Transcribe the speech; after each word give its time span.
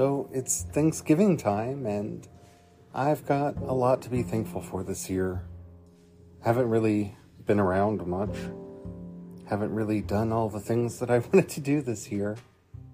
So 0.00 0.30
it's 0.32 0.62
Thanksgiving 0.62 1.36
time, 1.36 1.84
and 1.84 2.26
I've 2.94 3.26
got 3.26 3.58
a 3.58 3.74
lot 3.74 4.00
to 4.00 4.08
be 4.08 4.22
thankful 4.22 4.62
for 4.62 4.82
this 4.82 5.10
year. 5.10 5.42
Haven't 6.42 6.70
really 6.70 7.18
been 7.44 7.60
around 7.60 8.06
much. 8.06 8.34
Haven't 9.50 9.74
really 9.74 10.00
done 10.00 10.32
all 10.32 10.48
the 10.48 10.58
things 10.58 11.00
that 11.00 11.10
I 11.10 11.18
wanted 11.32 11.50
to 11.50 11.60
do 11.60 11.82
this 11.82 12.10
year. 12.10 12.38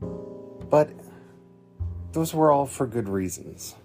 But 0.01 0.91
those 2.11 2.35
were 2.35 2.51
all 2.51 2.67
for 2.67 2.89
good 2.89 3.09
reasons. 3.09 3.77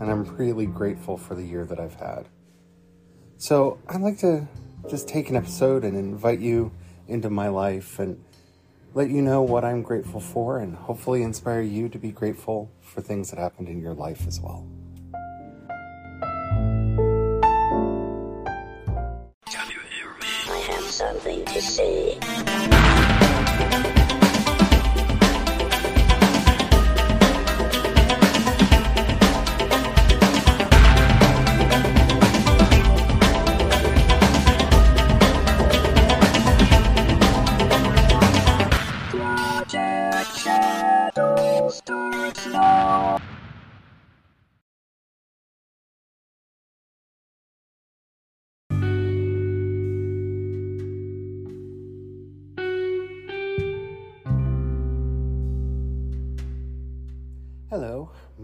And 0.00 0.10
I'm 0.10 0.24
really 0.36 0.64
grateful 0.64 1.18
for 1.18 1.34
the 1.34 1.44
year 1.44 1.66
that 1.66 1.78
I've 1.78 1.96
had. 1.96 2.26
So 3.36 3.78
I'd 3.86 4.00
like 4.00 4.16
to 4.20 4.48
just 4.88 5.08
take 5.08 5.28
an 5.28 5.36
episode 5.36 5.84
and 5.84 5.94
invite 5.94 6.40
you 6.40 6.72
into 7.06 7.28
my 7.28 7.48
life 7.48 7.98
and 7.98 8.24
let 8.92 9.08
you 9.08 9.22
know 9.22 9.42
what 9.42 9.64
I'm 9.64 9.82
grateful 9.82 10.20
for 10.20 10.58
and 10.58 10.74
hopefully 10.74 11.22
inspire 11.22 11.60
you 11.60 11.88
to 11.88 11.98
be 11.98 12.10
grateful 12.10 12.70
for 12.82 13.00
things 13.00 13.30
that 13.30 13.38
happened 13.38 13.68
in 13.68 13.80
your 13.80 13.94
life 13.94 14.26
as 14.26 14.40
well. 14.40 14.66
Something 20.90 21.44
to 21.46 21.62
say. 21.62 22.49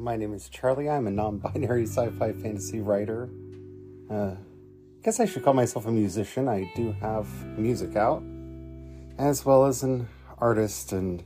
My 0.06 0.16
name 0.16 0.32
is 0.32 0.48
Charlie. 0.48 0.88
I'm 0.88 1.08
a 1.08 1.10
non 1.10 1.38
binary 1.38 1.82
sci 1.82 2.10
fi 2.10 2.32
fantasy 2.32 2.80
writer. 2.80 3.28
Uh, 4.08 4.36
guess 5.02 5.18
I 5.18 5.24
should 5.24 5.42
call 5.42 5.52
myself 5.52 5.84
a 5.86 5.90
musician. 5.90 6.48
I 6.48 6.70
do 6.76 6.92
have 7.00 7.26
music 7.58 7.96
out, 7.96 8.22
as 9.18 9.44
well 9.44 9.66
as 9.66 9.82
an 9.82 10.08
artist, 10.38 10.92
and, 10.92 11.24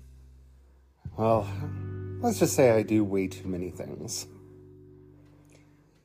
well, 1.18 1.46
let's 2.22 2.38
just 2.38 2.54
say 2.54 2.70
I 2.70 2.82
do 2.82 3.04
way 3.04 3.28
too 3.28 3.46
many 3.48 3.68
things. 3.68 4.26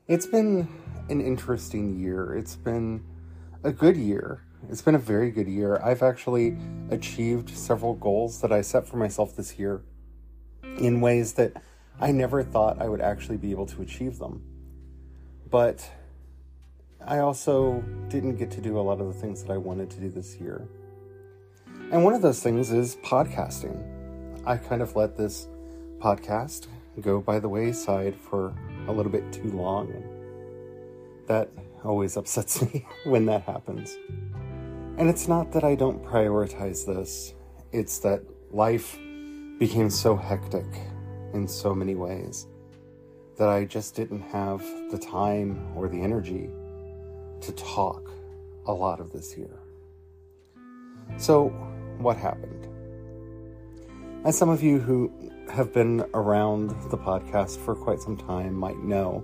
It's 0.10 0.26
been 0.26 0.68
an 1.10 1.22
interesting 1.22 1.98
year. 1.98 2.36
It's 2.36 2.58
been 2.58 3.06
a 3.64 3.72
good 3.72 3.96
year. 3.96 4.44
It's 4.70 4.82
been 4.82 4.96
a 4.96 5.06
very 5.14 5.32
good 5.32 5.48
year. 5.48 5.82
I've 5.82 6.04
actually 6.04 6.58
achieved 6.92 7.52
several 7.52 7.94
goals 7.94 8.42
that 8.42 8.52
I 8.52 8.60
set 8.60 8.86
for 8.86 8.98
myself 8.98 9.38
this 9.38 9.58
year 9.58 9.82
in 10.78 11.00
ways 11.00 11.36
that 11.36 11.54
I 12.00 12.12
never 12.12 12.44
thought 12.44 12.82
I 12.82 12.90
would 12.90 13.02
actually 13.02 13.38
be 13.38 13.52
able 13.52 13.66
to 13.68 13.82
achieve 13.82 14.20
them. 14.20 14.42
But 15.50 15.90
I 17.06 17.20
also 17.20 17.84
didn't 18.10 18.36
get 18.36 18.52
to 18.52 18.62
do 18.62 18.78
a 18.78 18.82
lot 18.82 19.00
of 19.00 19.08
the 19.08 19.14
things 19.14 19.44
that 19.44 19.52
I 19.52 19.58
wanted 19.58 19.90
to 19.92 20.00
do 20.00 20.10
this 20.10 20.36
year. 20.36 20.68
And 21.92 22.04
one 22.04 22.14
of 22.14 22.22
those 22.22 22.42
things 22.42 22.72
is 22.72 22.98
podcasting. 22.98 23.82
I 24.46 24.58
kind 24.58 24.82
of 24.82 24.96
let 24.96 25.16
this 25.16 25.48
podcast 26.00 26.68
go 27.02 27.22
by 27.22 27.40
the 27.40 27.48
wayside 27.48 28.16
for 28.16 28.54
a 28.88 28.92
little 28.92 29.12
bit 29.12 29.32
too 29.32 29.52
long. 29.52 29.92
And 29.92 31.28
that 31.28 31.50
always 31.84 32.18
upsets 32.18 32.62
me 32.62 32.86
when 33.06 33.26
that 33.28 33.44
happens. 33.44 33.98
And 34.98 35.10
it's 35.10 35.28
not 35.28 35.52
that 35.54 35.64
I 35.64 35.76
don't 35.76 36.04
prioritize 36.04 36.86
this, 36.86 37.34
it's 37.72 38.00
that 38.00 38.22
life 38.52 38.98
became 39.60 39.90
so 39.90 40.16
hectic 40.16 40.66
in 41.36 41.48
so 41.48 41.76
many 41.76 41.94
ways 41.94 42.48
that 43.38 43.50
I 43.50 43.66
just 43.66 43.96
didn't 43.96 44.22
have 44.22 44.62
the 44.90 44.98
time 44.98 45.68
or 45.76 45.88
the 45.90 46.02
energy 46.02 46.50
to 47.42 47.52
talk 47.52 48.10
a 48.66 48.74
lot 48.74 49.00
of 49.00 49.12
this 49.12 49.38
year. 49.38 49.60
So, 51.18 51.50
what 51.98 52.18
happened? 52.18 52.68
As 54.26 54.38
some 54.38 54.50
of 54.50 54.64
you 54.64 54.80
who 54.80 55.12
have 55.52 55.72
been 55.74 56.04
around 56.14 56.70
the 56.90 56.98
podcast 56.98 57.58
for 57.60 57.76
quite 57.76 58.00
some 58.00 58.18
time 58.18 58.56
might 58.56 58.80
know, 58.80 59.24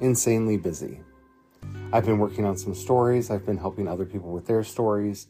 insanely 0.00 0.56
busy. 0.56 1.02
I've 1.92 2.06
been 2.06 2.18
working 2.18 2.46
on 2.46 2.56
some 2.56 2.74
stories, 2.74 3.30
I've 3.30 3.44
been 3.44 3.58
helping 3.58 3.86
other 3.86 4.06
people 4.06 4.32
with 4.32 4.46
their 4.46 4.64
stories. 4.64 5.26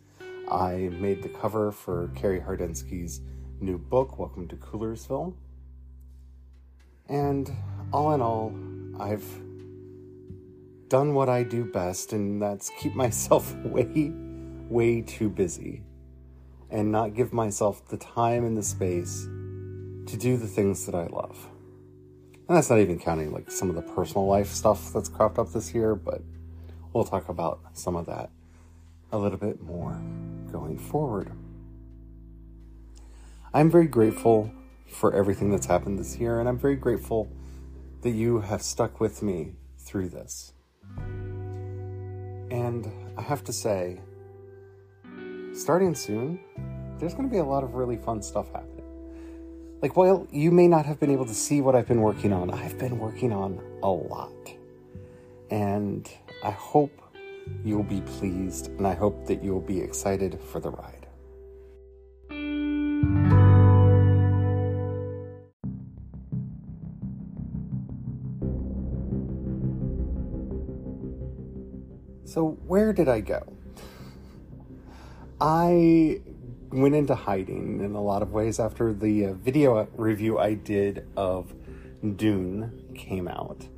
I 0.48 0.90
made 0.92 1.24
the 1.24 1.28
cover 1.28 1.72
for 1.72 2.08
Carrie 2.14 2.40
Hardensky's 2.40 3.20
new 3.62 3.78
book, 3.78 4.18
Welcome 4.18 4.48
to 4.48 4.56
Coolersville. 4.56 5.34
And 7.08 7.50
all 7.92 8.12
in 8.12 8.20
all, 8.20 8.52
I've 8.98 9.24
done 10.88 11.14
what 11.14 11.28
I 11.28 11.44
do 11.44 11.64
best, 11.64 12.12
and 12.12 12.42
that's 12.42 12.70
keep 12.80 12.94
myself 12.94 13.54
way, 13.64 14.12
way 14.68 15.00
too 15.02 15.28
busy 15.28 15.82
and 16.70 16.90
not 16.90 17.14
give 17.14 17.32
myself 17.32 17.86
the 17.88 17.98
time 17.98 18.44
and 18.44 18.56
the 18.56 18.62
space 18.62 19.22
to 19.22 20.16
do 20.16 20.36
the 20.36 20.48
things 20.48 20.84
that 20.86 20.96
I 20.96 21.06
love. 21.06 21.48
And 22.48 22.56
that's 22.56 22.68
not 22.68 22.80
even 22.80 22.98
counting 22.98 23.32
like 23.32 23.50
some 23.50 23.70
of 23.70 23.76
the 23.76 23.82
personal 23.82 24.26
life 24.26 24.48
stuff 24.48 24.92
that's 24.92 25.08
cropped 25.08 25.38
up 25.38 25.52
this 25.52 25.72
year, 25.72 25.94
but 25.94 26.20
we'll 26.92 27.04
talk 27.04 27.28
about 27.28 27.60
some 27.74 27.94
of 27.94 28.06
that 28.06 28.30
a 29.12 29.18
little 29.18 29.38
bit 29.38 29.62
more 29.62 30.00
going 30.50 30.78
forward. 30.78 31.30
I'm 33.54 33.70
very 33.70 33.86
grateful 33.86 34.50
for 34.88 35.12
everything 35.12 35.50
that's 35.50 35.66
happened 35.66 35.98
this 35.98 36.16
year, 36.16 36.40
and 36.40 36.48
I'm 36.48 36.58
very 36.58 36.74
grateful 36.74 37.30
that 38.00 38.12
you 38.12 38.40
have 38.40 38.62
stuck 38.62 38.98
with 38.98 39.22
me 39.22 39.52
through 39.78 40.08
this. 40.08 40.54
And 42.50 42.90
I 43.18 43.20
have 43.20 43.44
to 43.44 43.52
say, 43.52 44.00
starting 45.52 45.94
soon, 45.94 46.40
there's 46.98 47.12
going 47.12 47.28
to 47.28 47.30
be 47.30 47.40
a 47.40 47.44
lot 47.44 47.62
of 47.62 47.74
really 47.74 47.98
fun 47.98 48.22
stuff 48.22 48.50
happening. 48.52 48.86
Like, 49.82 49.98
while 49.98 50.26
you 50.30 50.50
may 50.50 50.66
not 50.66 50.86
have 50.86 50.98
been 50.98 51.10
able 51.10 51.26
to 51.26 51.34
see 51.34 51.60
what 51.60 51.74
I've 51.74 51.88
been 51.88 52.00
working 52.00 52.32
on, 52.32 52.50
I've 52.50 52.78
been 52.78 52.98
working 52.98 53.34
on 53.34 53.60
a 53.82 53.90
lot. 53.90 54.32
And 55.50 56.10
I 56.42 56.52
hope 56.52 57.02
you'll 57.62 57.82
be 57.82 58.00
pleased, 58.00 58.68
and 58.68 58.86
I 58.86 58.94
hope 58.94 59.26
that 59.26 59.44
you'll 59.44 59.60
be 59.60 59.78
excited 59.78 60.40
for 60.40 60.58
the 60.58 60.70
ride. 60.70 61.01
So, 72.32 72.56
where 72.66 72.94
did 72.94 73.10
I 73.10 73.20
go? 73.20 73.42
I 75.38 76.22
went 76.70 76.94
into 76.94 77.14
hiding 77.14 77.84
in 77.84 77.94
a 77.94 78.00
lot 78.00 78.22
of 78.22 78.32
ways 78.32 78.58
after 78.58 78.94
the 78.94 79.26
uh, 79.26 79.32
video 79.34 79.86
review 79.98 80.38
I 80.38 80.54
did 80.54 81.06
of 81.14 81.52
Dune 82.16 82.94
came 82.94 83.28
out 83.28 83.68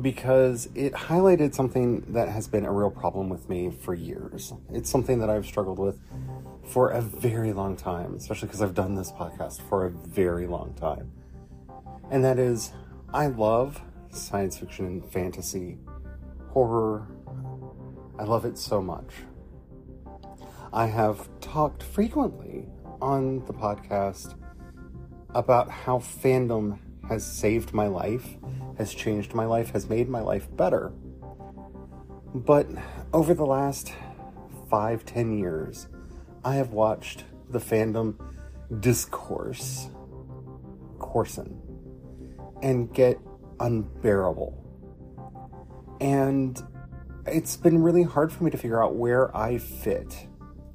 because 0.00 0.70
it 0.74 0.94
highlighted 0.94 1.54
something 1.54 2.10
that 2.14 2.30
has 2.30 2.48
been 2.48 2.64
a 2.64 2.72
real 2.72 2.90
problem 2.90 3.28
with 3.28 3.50
me 3.50 3.70
for 3.70 3.92
years. 3.92 4.54
It's 4.72 4.88
something 4.88 5.18
that 5.18 5.28
I've 5.28 5.44
struggled 5.44 5.78
with 5.78 6.00
for 6.64 6.88
a 6.88 7.02
very 7.02 7.52
long 7.52 7.76
time, 7.76 8.14
especially 8.14 8.48
because 8.48 8.62
I've 8.62 8.74
done 8.74 8.94
this 8.94 9.12
podcast 9.12 9.60
for 9.68 9.84
a 9.84 9.90
very 9.90 10.46
long 10.46 10.72
time. 10.72 11.12
And 12.10 12.24
that 12.24 12.38
is, 12.38 12.72
I 13.12 13.26
love 13.26 13.82
science 14.10 14.56
fiction 14.56 14.86
and 14.86 15.12
fantasy, 15.12 15.76
horror. 16.48 17.06
I 18.18 18.24
love 18.24 18.44
it 18.44 18.58
so 18.58 18.82
much. 18.82 19.12
I 20.72 20.86
have 20.86 21.28
talked 21.40 21.82
frequently 21.82 22.66
on 23.00 23.44
the 23.46 23.52
podcast 23.52 24.34
about 25.34 25.70
how 25.70 25.98
fandom 25.98 26.78
has 27.08 27.24
saved 27.24 27.72
my 27.72 27.86
life, 27.86 28.36
has 28.76 28.92
changed 28.92 29.34
my 29.34 29.44
life, 29.44 29.70
has 29.70 29.88
made 29.88 30.08
my 30.08 30.20
life 30.20 30.48
better. 30.56 30.92
But 32.34 32.66
over 33.12 33.34
the 33.34 33.46
last 33.46 33.92
five, 34.68 35.04
ten 35.04 35.38
years, 35.38 35.88
I 36.44 36.56
have 36.56 36.70
watched 36.70 37.24
the 37.50 37.58
fandom 37.58 38.16
discourse, 38.80 39.90
coarsen, 40.98 41.56
and 42.62 42.92
get 42.92 43.18
unbearable. 43.60 44.64
And 46.00 46.62
it's 47.32 47.56
been 47.56 47.82
really 47.82 48.02
hard 48.02 48.32
for 48.32 48.44
me 48.44 48.50
to 48.50 48.56
figure 48.56 48.82
out 48.82 48.94
where 48.96 49.34
I 49.36 49.58
fit 49.58 50.26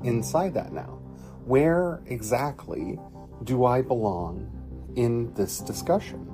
inside 0.04 0.54
that 0.56 0.72
now. 0.72 1.00
Where 1.46 2.02
exactly 2.06 3.00
do 3.44 3.66
I 3.66 3.82
belong 3.82 4.94
in 4.96 5.34
this 5.34 5.60
discussion? 5.60 6.30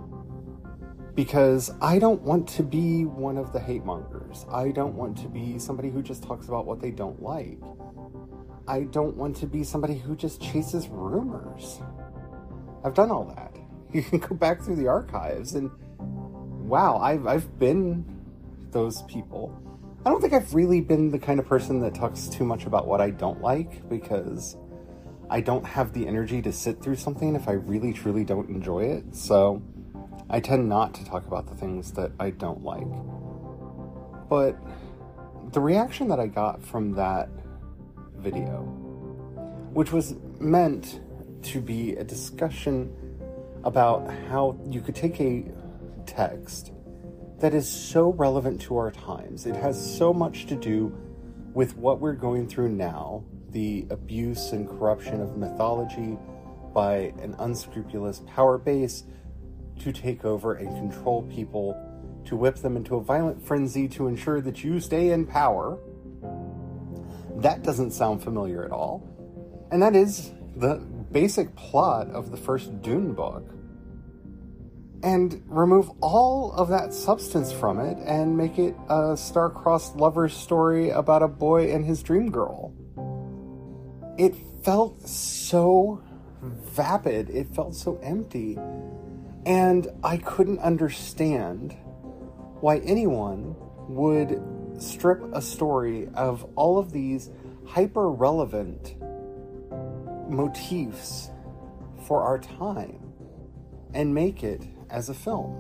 Because 1.15 1.71
I 1.81 1.99
don't 1.99 2.21
want 2.21 2.47
to 2.49 2.63
be 2.63 3.05
one 3.05 3.37
of 3.37 3.51
the 3.51 3.59
hate 3.59 3.83
mongers. 3.83 4.45
I 4.51 4.71
don't 4.71 4.95
want 4.95 5.17
to 5.17 5.27
be 5.27 5.59
somebody 5.59 5.89
who 5.89 6.01
just 6.01 6.23
talks 6.23 6.47
about 6.47 6.65
what 6.65 6.81
they 6.81 6.91
don't 6.91 7.21
like. 7.21 7.59
I 8.67 8.83
don't 8.83 9.17
want 9.17 9.35
to 9.37 9.47
be 9.47 9.63
somebody 9.63 9.97
who 9.97 10.15
just 10.15 10.41
chases 10.41 10.87
rumors. 10.87 11.81
I've 12.83 12.93
done 12.93 13.11
all 13.11 13.25
that. 13.35 13.55
You 13.91 14.03
can 14.03 14.19
go 14.19 14.35
back 14.35 14.61
through 14.61 14.75
the 14.75 14.87
archives 14.87 15.55
and 15.55 15.71
wow, 16.69 16.99
I've, 16.99 17.25
I've 17.25 17.57
been 17.57 18.05
those 18.69 19.01
people. 19.03 19.68
I 20.05 20.09
don't 20.09 20.21
think 20.21 20.33
I've 20.33 20.53
really 20.53 20.79
been 20.79 21.11
the 21.11 21.19
kind 21.19 21.41
of 21.41 21.45
person 21.45 21.81
that 21.81 21.93
talks 21.93 22.27
too 22.27 22.45
much 22.45 22.65
about 22.65 22.87
what 22.87 23.01
I 23.01 23.09
don't 23.09 23.41
like 23.41 23.87
because 23.89 24.55
I 25.29 25.41
don't 25.41 25.65
have 25.65 25.91
the 25.91 26.07
energy 26.07 26.41
to 26.41 26.53
sit 26.53 26.81
through 26.81 26.95
something 26.95 27.35
if 27.35 27.49
I 27.49 27.53
really 27.53 27.91
truly 27.91 28.23
don't 28.23 28.49
enjoy 28.49 28.83
it. 28.83 29.13
So 29.13 29.61
I 30.29 30.39
tend 30.39 30.69
not 30.69 30.93
to 30.95 31.05
talk 31.05 31.27
about 31.27 31.47
the 31.47 31.55
things 31.55 31.91
that 31.93 32.11
I 32.17 32.29
don't 32.29 32.63
like. 32.63 32.87
But 34.29 34.57
the 35.51 35.59
reaction 35.59 36.07
that 36.07 36.19
I 36.19 36.27
got 36.27 36.63
from 36.63 36.93
that 36.93 37.29
video, 38.15 38.61
which 39.73 39.91
was 39.91 40.15
meant 40.39 41.01
to 41.43 41.59
be 41.59 41.95
a 41.95 42.05
discussion 42.05 42.95
about 43.65 44.09
how 44.29 44.57
you 44.69 44.79
could 44.79 44.95
take 44.95 45.19
a 45.19 45.43
text 46.05 46.71
that 47.39 47.53
is 47.53 47.69
so 47.69 48.13
relevant 48.13 48.61
to 48.61 48.77
our 48.77 48.91
times. 48.91 49.45
It 49.45 49.55
has 49.55 49.97
so 49.97 50.13
much 50.13 50.45
to 50.47 50.55
do 50.55 50.95
with 51.53 51.75
what 51.77 51.99
we're 51.99 52.13
going 52.13 52.47
through 52.47 52.69
now 52.69 53.23
the 53.51 53.87
abuse 53.89 54.51
and 54.51 54.67
corruption 54.67 55.21
of 55.21 55.37
mythology 55.37 56.17
by 56.73 57.13
an 57.21 57.35
unscrupulous 57.39 58.21
power 58.27 58.57
base 58.57 59.03
to 59.79 59.91
take 59.91 60.23
over 60.23 60.55
and 60.55 60.69
control 60.75 61.23
people, 61.23 61.75
to 62.25 62.35
whip 62.35 62.57
them 62.57 62.77
into 62.77 62.95
a 62.95 63.01
violent 63.01 63.43
frenzy 63.43 63.87
to 63.87 64.07
ensure 64.07 64.41
that 64.41 64.63
you 64.63 64.79
stay 64.79 65.11
in 65.11 65.25
power. 65.25 65.79
That 67.37 67.63
doesn't 67.63 67.91
sound 67.91 68.21
familiar 68.21 68.63
at 68.63 68.71
all. 68.71 69.07
And 69.71 69.81
that 69.81 69.95
is 69.95 70.31
the 70.55 70.75
basic 71.11 71.55
plot 71.55 72.09
of 72.09 72.31
the 72.31 72.37
first 72.37 72.81
Dune 72.81 73.13
book. 73.13 73.43
And 75.01 75.41
remove 75.47 75.89
all 76.01 76.51
of 76.51 76.67
that 76.69 76.93
substance 76.93 77.51
from 77.53 77.79
it 77.79 77.97
and 78.05 78.37
make 78.37 78.59
it 78.59 78.75
a 78.89 79.15
star-crossed 79.15 79.95
lover's 79.95 80.33
story 80.33 80.89
about 80.89 81.23
a 81.23 81.27
boy 81.27 81.71
and 81.71 81.85
his 81.85 82.03
dream 82.03 82.29
girl. 82.29 82.73
It 84.17 84.35
felt 84.63 85.07
so 85.07 86.03
vapid. 86.41 87.29
It 87.29 87.47
felt 87.55 87.75
so 87.75 87.97
empty. 88.03 88.57
And 89.45 89.87
I 90.03 90.17
couldn't 90.17 90.59
understand 90.59 91.77
why 92.59 92.79
anyone 92.79 93.55
would 93.87 94.41
strip 94.77 95.23
a 95.33 95.41
story 95.41 96.09
of 96.13 96.45
all 96.55 96.77
of 96.77 96.91
these 96.91 97.29
hyper 97.65 98.11
relevant 98.11 98.95
motifs 100.29 101.29
for 102.05 102.21
our 102.21 102.37
time 102.37 103.13
and 103.93 104.13
make 104.13 104.43
it 104.43 104.61
as 104.89 105.09
a 105.09 105.13
film. 105.13 105.55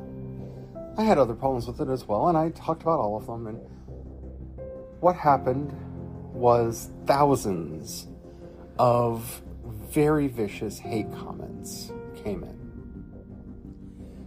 I 0.97 1.03
had 1.03 1.17
other 1.17 1.33
problems 1.33 1.67
with 1.67 1.79
it 1.79 1.89
as 1.89 2.07
well, 2.07 2.27
and 2.27 2.37
I 2.37 2.49
talked 2.49 2.81
about 2.81 2.99
all 2.99 3.17
of 3.17 3.25
them. 3.25 3.47
And 3.47 3.59
what 4.99 5.15
happened 5.15 5.73
was 6.33 6.89
thousands 7.05 8.07
of 8.77 9.41
very 9.89 10.27
vicious 10.27 10.77
hate 10.79 11.11
comments 11.13 11.91
came 12.23 12.43
in. 12.43 12.59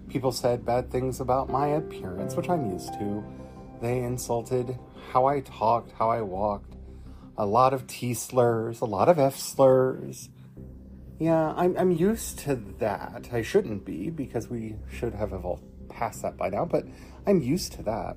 People 0.09 0.33
said 0.33 0.65
bad 0.65 0.91
things 0.91 1.21
about 1.21 1.49
my 1.49 1.69
appearance, 1.69 2.37
which 2.37 2.49
I'm 2.49 2.71
used 2.71 2.93
to. 2.95 3.25
They 3.81 3.99
insulted 3.99 4.79
how 5.11 5.27
I 5.27 5.41
talked, 5.41 5.93
how 5.93 6.11
I 6.11 6.23
walked, 6.23 6.77
a 7.37 7.47
lot 7.47 7.73
of 7.73 7.87
T 7.87 8.15
slurs, 8.15 8.81
a 8.81 8.85
lot 8.85 9.09
of 9.09 9.19
F 9.19 9.37
slurs. 9.37 10.29
Yeah, 11.23 11.55
I'm, 11.57 11.79
I'm 11.79 11.93
used 11.93 12.41
to 12.41 12.57
that. 12.81 13.29
I 13.31 13.43
shouldn't 13.43 13.85
be 13.85 14.11
because 14.11 14.49
we 14.49 14.75
should 14.91 15.15
have 15.15 15.33
evolved 15.33 15.63
past 15.89 16.21
that 16.23 16.37
by 16.37 16.49
now, 16.49 16.65
but 16.65 16.85
I'm 17.29 17.41
used 17.41 17.71
to 17.75 17.85
that. 17.85 18.17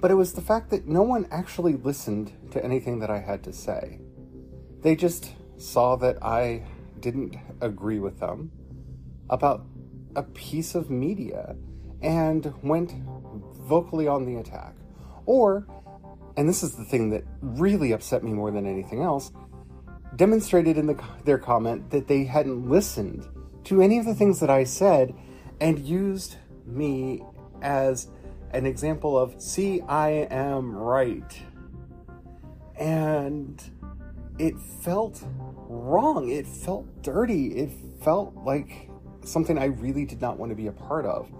But 0.00 0.10
it 0.10 0.14
was 0.14 0.32
the 0.32 0.40
fact 0.40 0.70
that 0.70 0.88
no 0.88 1.04
one 1.04 1.28
actually 1.30 1.74
listened 1.74 2.32
to 2.50 2.64
anything 2.64 2.98
that 2.98 3.08
I 3.08 3.20
had 3.20 3.44
to 3.44 3.52
say. 3.52 4.00
They 4.80 4.96
just 4.96 5.30
saw 5.58 5.94
that 5.94 6.20
I 6.24 6.64
didn't 6.98 7.36
agree 7.60 8.00
with 8.00 8.18
them 8.18 8.50
about 9.30 9.64
a 10.16 10.24
piece 10.24 10.74
of 10.74 10.90
media 10.90 11.54
and 12.02 12.52
went 12.64 12.94
vocally 13.60 14.08
on 14.08 14.26
the 14.26 14.40
attack. 14.40 14.74
Or, 15.26 15.68
and 16.36 16.48
this 16.48 16.64
is 16.64 16.74
the 16.74 16.84
thing 16.84 17.10
that 17.10 17.22
really 17.40 17.92
upset 17.92 18.24
me 18.24 18.32
more 18.32 18.50
than 18.50 18.66
anything 18.66 19.02
else, 19.02 19.30
demonstrated 20.16 20.78
in 20.78 20.86
the, 20.86 21.02
their 21.24 21.38
comment 21.38 21.90
that 21.90 22.08
they 22.08 22.24
hadn't 22.24 22.68
listened 22.68 23.26
to 23.64 23.80
any 23.80 23.98
of 23.98 24.04
the 24.04 24.14
things 24.14 24.40
that 24.40 24.50
I 24.50 24.64
said 24.64 25.14
and 25.60 25.78
used 25.78 26.36
me 26.66 27.22
as 27.62 28.08
an 28.52 28.66
example 28.66 29.16
of, 29.16 29.40
see, 29.40 29.80
I 29.82 30.26
am 30.30 30.74
right. 30.74 31.40
And 32.78 33.62
it 34.38 34.58
felt 34.58 35.22
wrong. 35.68 36.30
It 36.30 36.46
felt 36.46 37.02
dirty. 37.02 37.48
It 37.58 37.70
felt 38.02 38.34
like 38.36 38.90
something 39.24 39.58
I 39.58 39.66
really 39.66 40.04
did 40.04 40.20
not 40.20 40.38
want 40.38 40.50
to 40.50 40.56
be 40.56 40.66
a 40.66 40.72
part 40.72 41.06
of. 41.06 41.30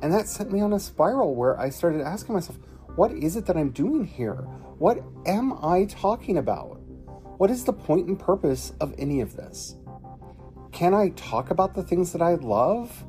And 0.00 0.12
that 0.12 0.26
sent 0.26 0.50
me 0.50 0.60
on 0.60 0.72
a 0.72 0.80
spiral 0.80 1.34
where 1.34 1.58
I 1.60 1.68
started 1.68 2.00
asking 2.00 2.34
myself, 2.34 2.58
what 2.96 3.12
is 3.12 3.36
it 3.36 3.46
that 3.46 3.56
I'm 3.56 3.70
doing 3.70 4.04
here? 4.04 4.34
What 4.78 5.02
am 5.26 5.52
I 5.62 5.84
talking 5.84 6.38
about? 6.38 6.81
What 7.42 7.50
is 7.50 7.64
the 7.64 7.72
point 7.72 8.06
and 8.06 8.16
purpose 8.16 8.72
of 8.78 8.94
any 8.98 9.20
of 9.20 9.34
this? 9.34 9.74
Can 10.70 10.94
I 10.94 11.08
talk 11.16 11.50
about 11.50 11.74
the 11.74 11.82
things 11.82 12.12
that 12.12 12.22
I 12.22 12.34
love 12.34 13.04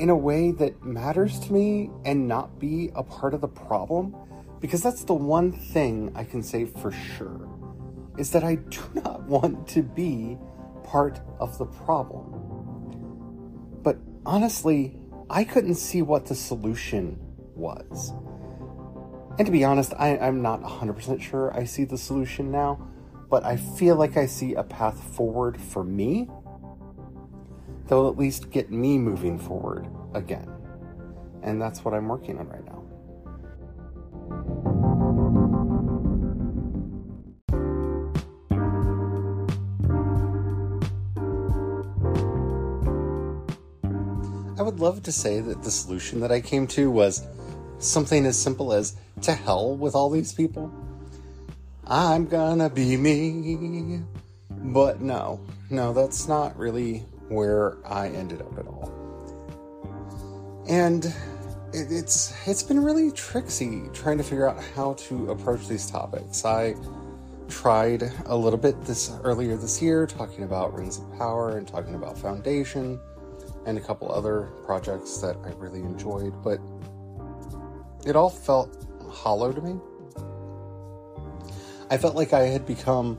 in 0.00 0.10
a 0.10 0.16
way 0.16 0.50
that 0.50 0.82
matters 0.82 1.38
to 1.38 1.52
me 1.52 1.92
and 2.04 2.26
not 2.26 2.58
be 2.58 2.90
a 2.96 3.04
part 3.04 3.32
of 3.32 3.40
the 3.40 3.46
problem? 3.46 4.16
Because 4.60 4.82
that's 4.82 5.04
the 5.04 5.14
one 5.14 5.52
thing 5.52 6.10
I 6.16 6.24
can 6.24 6.42
say 6.42 6.64
for 6.64 6.90
sure 6.90 7.48
is 8.18 8.32
that 8.32 8.42
I 8.42 8.56
do 8.56 8.80
not 8.94 9.22
want 9.22 9.68
to 9.68 9.84
be 9.84 10.36
part 10.82 11.20
of 11.38 11.56
the 11.56 11.66
problem. 11.66 12.32
But 13.84 13.96
honestly, 14.26 14.98
I 15.30 15.44
couldn't 15.44 15.76
see 15.76 16.02
what 16.02 16.26
the 16.26 16.34
solution 16.34 17.16
was. 17.54 18.12
And 19.38 19.46
to 19.46 19.52
be 19.52 19.62
honest, 19.62 19.94
I, 19.96 20.18
I'm 20.18 20.42
not 20.42 20.64
100% 20.64 21.22
sure 21.22 21.56
I 21.56 21.62
see 21.62 21.84
the 21.84 21.96
solution 21.96 22.50
now, 22.50 22.90
but 23.28 23.44
I 23.44 23.56
feel 23.56 23.96
like 23.96 24.16
I 24.16 24.26
see 24.26 24.54
a 24.54 24.62
path 24.62 25.02
forward 25.14 25.60
for 25.60 25.84
me 25.84 26.28
that 27.86 27.94
will 27.94 28.08
at 28.08 28.16
least 28.16 28.50
get 28.50 28.70
me 28.70 28.98
moving 28.98 29.38
forward 29.38 29.86
again. 30.14 30.50
And 31.42 31.60
that's 31.60 31.84
what 31.84 31.94
I'm 31.94 32.08
working 32.08 32.38
on 32.38 32.48
right 32.48 32.64
now. 32.64 32.84
I 44.56 44.62
would 44.62 44.80
love 44.80 45.02
to 45.02 45.12
say 45.12 45.40
that 45.40 45.62
the 45.62 45.70
solution 45.70 46.20
that 46.20 46.32
I 46.32 46.40
came 46.40 46.66
to 46.68 46.90
was 46.90 47.26
something 47.78 48.24
as 48.24 48.38
simple 48.38 48.72
as 48.72 48.96
to 49.22 49.32
hell 49.32 49.76
with 49.76 49.94
all 49.94 50.08
these 50.08 50.32
people. 50.32 50.72
I'm 51.86 52.26
gonna 52.26 52.70
be 52.70 52.96
me. 52.96 54.00
But 54.50 55.00
no, 55.00 55.40
no, 55.70 55.92
that's 55.92 56.26
not 56.26 56.56
really 56.56 57.00
where 57.28 57.76
I 57.86 58.08
ended 58.08 58.40
up 58.40 58.58
at 58.58 58.66
all. 58.66 58.90
And 60.68 61.04
it, 61.74 61.90
it's 61.90 62.34
it's 62.46 62.62
been 62.62 62.82
really 62.82 63.10
tricksy 63.12 63.82
trying 63.92 64.16
to 64.18 64.24
figure 64.24 64.48
out 64.48 64.62
how 64.74 64.94
to 64.94 65.30
approach 65.30 65.68
these 65.68 65.90
topics. 65.90 66.44
I 66.44 66.74
tried 67.48 68.10
a 68.26 68.36
little 68.36 68.58
bit 68.58 68.82
this 68.84 69.12
earlier 69.22 69.56
this 69.56 69.82
year 69.82 70.06
talking 70.06 70.44
about 70.44 70.72
Rings 70.72 70.98
of 70.98 71.18
Power 71.18 71.58
and 71.58 71.68
talking 71.68 71.94
about 71.94 72.16
Foundation 72.16 72.98
and 73.66 73.76
a 73.76 73.80
couple 73.80 74.10
other 74.10 74.52
projects 74.64 75.18
that 75.18 75.36
I 75.44 75.50
really 75.58 75.80
enjoyed, 75.80 76.42
but 76.42 76.58
it 78.06 78.16
all 78.16 78.30
felt 78.30 78.86
hollow 79.10 79.52
to 79.52 79.60
me. 79.60 79.78
I 81.90 81.98
felt 81.98 82.14
like 82.14 82.32
I 82.32 82.46
had 82.46 82.66
become 82.66 83.18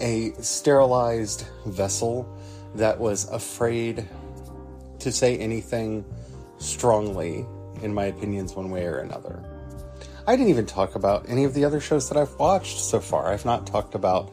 a 0.00 0.32
sterilized 0.40 1.46
vessel 1.66 2.28
that 2.74 2.98
was 2.98 3.28
afraid 3.30 4.08
to 4.98 5.12
say 5.12 5.36
anything 5.38 6.04
strongly 6.58 7.46
in 7.82 7.92
my 7.92 8.06
opinions 8.06 8.54
one 8.54 8.70
way 8.70 8.86
or 8.86 8.98
another. 8.98 9.42
I 10.26 10.36
didn't 10.36 10.50
even 10.50 10.66
talk 10.66 10.94
about 10.94 11.28
any 11.28 11.44
of 11.44 11.54
the 11.54 11.64
other 11.64 11.80
shows 11.80 12.08
that 12.08 12.16
I've 12.16 12.34
watched 12.38 12.78
so 12.78 13.00
far. 13.00 13.32
I've 13.32 13.44
not 13.44 13.66
talked 13.66 13.94
about 13.94 14.32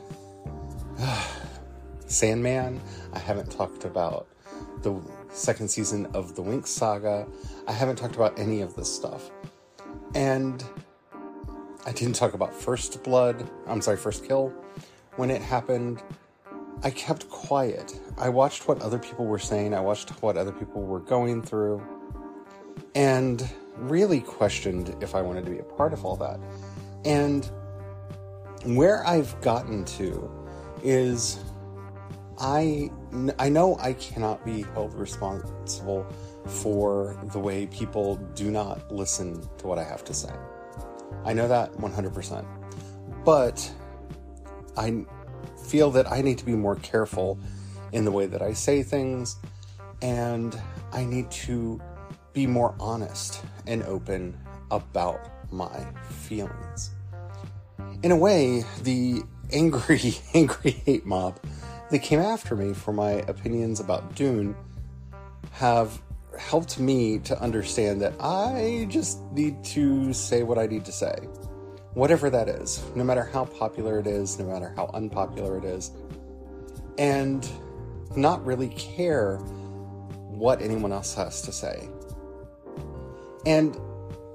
uh, 0.99 1.27
Sandman. 2.05 2.79
I 3.13 3.19
haven't 3.19 3.51
talked 3.51 3.85
about 3.85 4.27
the 4.83 5.01
second 5.31 5.69
season 5.69 6.07
of 6.13 6.35
the 6.35 6.43
Winx 6.43 6.67
Saga. 6.67 7.27
I 7.67 7.71
haven't 7.71 7.95
talked 7.95 8.15
about 8.15 8.37
any 8.37 8.61
of 8.61 8.75
this 8.75 8.93
stuff. 8.93 9.31
And 10.13 10.63
I 11.85 11.91
didn't 11.93 12.15
talk 12.15 12.33
about 12.33 12.53
First 12.53 13.03
Blood, 13.03 13.49
I'm 13.65 13.81
sorry, 13.81 13.97
First 13.97 14.27
Kill. 14.27 14.53
When 15.15 15.29
it 15.31 15.41
happened, 15.41 16.03
I 16.83 16.91
kept 16.91 17.29
quiet. 17.29 17.97
I 18.17 18.29
watched 18.29 18.67
what 18.67 18.81
other 18.81 18.99
people 18.99 19.25
were 19.25 19.39
saying, 19.39 19.73
I 19.73 19.79
watched 19.79 20.09
what 20.21 20.37
other 20.37 20.51
people 20.51 20.81
were 20.81 20.99
going 20.99 21.41
through, 21.41 21.81
and 22.95 23.49
really 23.75 24.19
questioned 24.19 24.95
if 25.01 25.15
I 25.15 25.21
wanted 25.21 25.45
to 25.45 25.51
be 25.51 25.59
a 25.59 25.63
part 25.63 25.93
of 25.93 26.03
all 26.05 26.17
that. 26.17 26.39
And 27.05 27.49
where 28.65 29.05
I've 29.07 29.39
gotten 29.41 29.85
to 29.85 30.29
is 30.83 31.39
I 32.39 32.91
I 33.37 33.49
know 33.49 33.77
I 33.79 33.93
cannot 33.93 34.45
be 34.45 34.63
held 34.73 34.93
responsible 34.93 36.05
for 36.45 37.17
the 37.31 37.39
way 37.39 37.67
people 37.67 38.15
do 38.35 38.51
not 38.51 38.91
listen 38.91 39.41
to 39.57 39.67
what 39.67 39.77
I 39.77 39.83
have 39.83 40.03
to 40.05 40.13
say. 40.13 40.33
I 41.25 41.33
know 41.33 41.47
that 41.47 41.73
100%. 41.73 42.45
But 43.25 43.71
I 44.77 45.05
feel 45.65 45.91
that 45.91 46.11
I 46.11 46.21
need 46.21 46.37
to 46.39 46.45
be 46.45 46.53
more 46.53 46.75
careful 46.77 47.37
in 47.91 48.05
the 48.05 48.11
way 48.11 48.25
that 48.25 48.41
I 48.41 48.53
say 48.53 48.83
things 48.83 49.35
and 50.01 50.59
I 50.91 51.03
need 51.03 51.29
to 51.31 51.81
be 52.33 52.47
more 52.47 52.75
honest 52.79 53.43
and 53.67 53.83
open 53.83 54.37
about 54.71 55.19
my 55.51 55.85
feelings. 56.09 56.91
In 58.03 58.11
a 58.11 58.15
way, 58.15 58.63
the 58.83 59.23
angry, 59.51 60.15
angry 60.33 60.71
hate 60.71 61.05
mob 61.05 61.39
that 61.89 61.99
came 61.99 62.19
after 62.19 62.55
me 62.55 62.73
for 62.73 62.93
my 62.93 63.11
opinions 63.27 63.79
about 63.79 64.15
Dune 64.15 64.55
have 65.51 66.01
helped 66.39 66.79
me 66.79 67.19
to 67.19 67.39
understand 67.41 68.01
that 68.01 68.13
I 68.19 68.87
just 68.89 69.21
need 69.31 69.63
to 69.65 70.13
say 70.13 70.43
what 70.43 70.57
I 70.57 70.65
need 70.65 70.85
to 70.85 70.91
say. 70.91 71.15
Whatever 71.93 72.29
that 72.29 72.47
is, 72.47 72.83
no 72.95 73.03
matter 73.03 73.23
how 73.23 73.45
popular 73.45 73.99
it 73.99 74.07
is, 74.07 74.39
no 74.39 74.45
matter 74.45 74.73
how 74.75 74.89
unpopular 74.93 75.57
it 75.57 75.65
is, 75.65 75.91
and 76.97 77.47
not 78.15 78.45
really 78.45 78.69
care 78.69 79.37
what 79.37 80.61
anyone 80.61 80.91
else 80.91 81.13
has 81.15 81.41
to 81.41 81.51
say. 81.51 81.89
And 83.45 83.77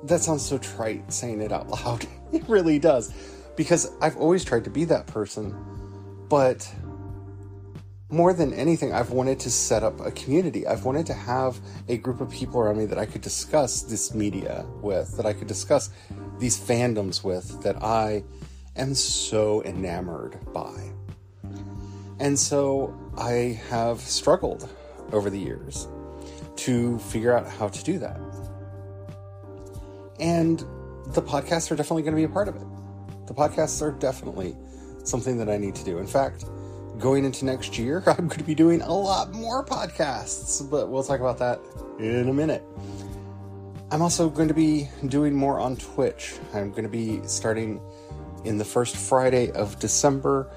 that 0.04 0.20
sounds 0.20 0.44
so 0.44 0.58
trite 0.58 1.12
saying 1.12 1.40
it 1.40 1.52
out 1.52 1.68
loud. 1.84 2.06
it 2.32 2.46
really 2.48 2.78
does. 2.78 3.12
Because 3.56 3.90
I've 4.00 4.16
always 4.16 4.44
tried 4.44 4.64
to 4.64 4.70
be 4.70 4.84
that 4.86 5.06
person, 5.06 5.54
but 6.28 6.68
more 8.10 8.32
than 8.32 8.52
anything, 8.52 8.92
I've 8.92 9.10
wanted 9.10 9.40
to 9.40 9.50
set 9.50 9.82
up 9.82 9.98
a 10.00 10.10
community. 10.10 10.66
I've 10.66 10.84
wanted 10.84 11.06
to 11.06 11.14
have 11.14 11.58
a 11.88 11.96
group 11.96 12.20
of 12.20 12.30
people 12.30 12.60
around 12.60 12.78
me 12.78 12.84
that 12.86 12.98
I 12.98 13.06
could 13.06 13.22
discuss 13.22 13.82
this 13.82 14.14
media 14.14 14.66
with, 14.80 15.16
that 15.16 15.26
I 15.26 15.32
could 15.32 15.48
discuss 15.48 15.90
these 16.38 16.58
fandoms 16.58 17.24
with, 17.24 17.62
that 17.62 17.82
I 17.82 18.22
am 18.76 18.94
so 18.94 19.62
enamored 19.64 20.38
by. 20.52 20.90
And 22.20 22.38
so 22.38 22.94
I 23.16 23.60
have 23.68 24.00
struggled 24.00 24.68
over 25.12 25.30
the 25.30 25.38
years 25.38 25.88
to 26.56 26.98
figure 26.98 27.36
out 27.36 27.48
how 27.48 27.68
to 27.68 27.84
do 27.84 27.98
that. 27.98 28.20
And 30.20 30.60
the 31.08 31.22
podcasts 31.22 31.70
are 31.70 31.76
definitely 31.76 32.02
going 32.02 32.14
to 32.14 32.20
be 32.20 32.24
a 32.24 32.28
part 32.28 32.48
of 32.48 32.56
it. 32.56 32.66
The 33.26 33.34
podcasts 33.34 33.82
are 33.82 33.92
definitely 33.92 34.56
something 35.04 35.38
that 35.38 35.48
I 35.48 35.56
need 35.56 35.74
to 35.74 35.84
do. 35.84 35.98
In 35.98 36.06
fact, 36.06 36.44
going 36.98 37.24
into 37.24 37.44
next 37.44 37.78
year, 37.78 38.02
I'm 38.06 38.28
going 38.28 38.38
to 38.38 38.44
be 38.44 38.54
doing 38.54 38.82
a 38.82 38.92
lot 38.92 39.32
more 39.32 39.64
podcasts, 39.64 40.68
but 40.70 40.88
we'll 40.88 41.04
talk 41.04 41.20
about 41.20 41.38
that 41.38 41.60
in 41.98 42.28
a 42.28 42.32
minute. 42.32 42.62
I'm 43.90 44.02
also 44.02 44.28
going 44.28 44.48
to 44.48 44.54
be 44.54 44.88
doing 45.06 45.34
more 45.34 45.60
on 45.60 45.76
Twitch. 45.76 46.34
I'm 46.52 46.70
going 46.70 46.84
to 46.84 46.88
be 46.88 47.20
starting 47.26 47.80
in 48.44 48.58
the 48.58 48.64
first 48.64 48.96
Friday 48.96 49.50
of 49.52 49.78
December 49.78 50.50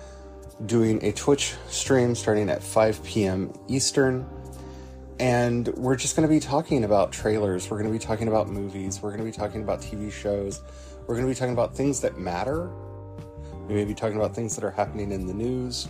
doing 0.65 1.03
a 1.05 1.11
Twitch 1.11 1.53
stream 1.67 2.15
starting 2.15 2.49
at 2.49 2.63
5 2.63 3.03
p.m. 3.03 3.53
Eastern. 3.67 4.27
And 5.19 5.67
we're 5.69 5.95
just 5.95 6.15
going 6.15 6.27
to 6.27 6.33
be 6.33 6.39
talking 6.39 6.83
about 6.83 7.11
trailers. 7.11 7.69
We're 7.69 7.77
going 7.77 7.91
to 7.91 7.99
be 7.99 8.03
talking 8.03 8.27
about 8.27 8.49
movies. 8.49 9.01
We're 9.01 9.09
going 9.09 9.19
to 9.19 9.25
be 9.25 9.31
talking 9.31 9.61
about 9.61 9.81
TV 9.81 10.11
shows. 10.11 10.61
We're 11.05 11.15
going 11.15 11.27
to 11.27 11.31
be 11.31 11.37
talking 11.37 11.53
about 11.53 11.75
things 11.75 12.01
that 12.01 12.17
matter. 12.17 12.71
We 13.67 13.75
may 13.75 13.85
be 13.85 13.93
talking 13.93 14.17
about 14.17 14.33
things 14.33 14.55
that 14.55 14.63
are 14.63 14.71
happening 14.71 15.11
in 15.11 15.27
the 15.27 15.33
news 15.33 15.89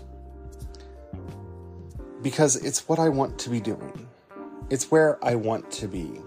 because 2.28 2.58
it's 2.58 2.90
what 2.90 3.00
I 3.00 3.08
want 3.08 3.40
to 3.40 3.50
be 3.50 3.62
doing. 3.62 4.06
It's 4.70 4.92
where 4.92 5.18
I 5.24 5.36
want 5.36 5.72
to 5.72 5.88
be. 5.88 6.20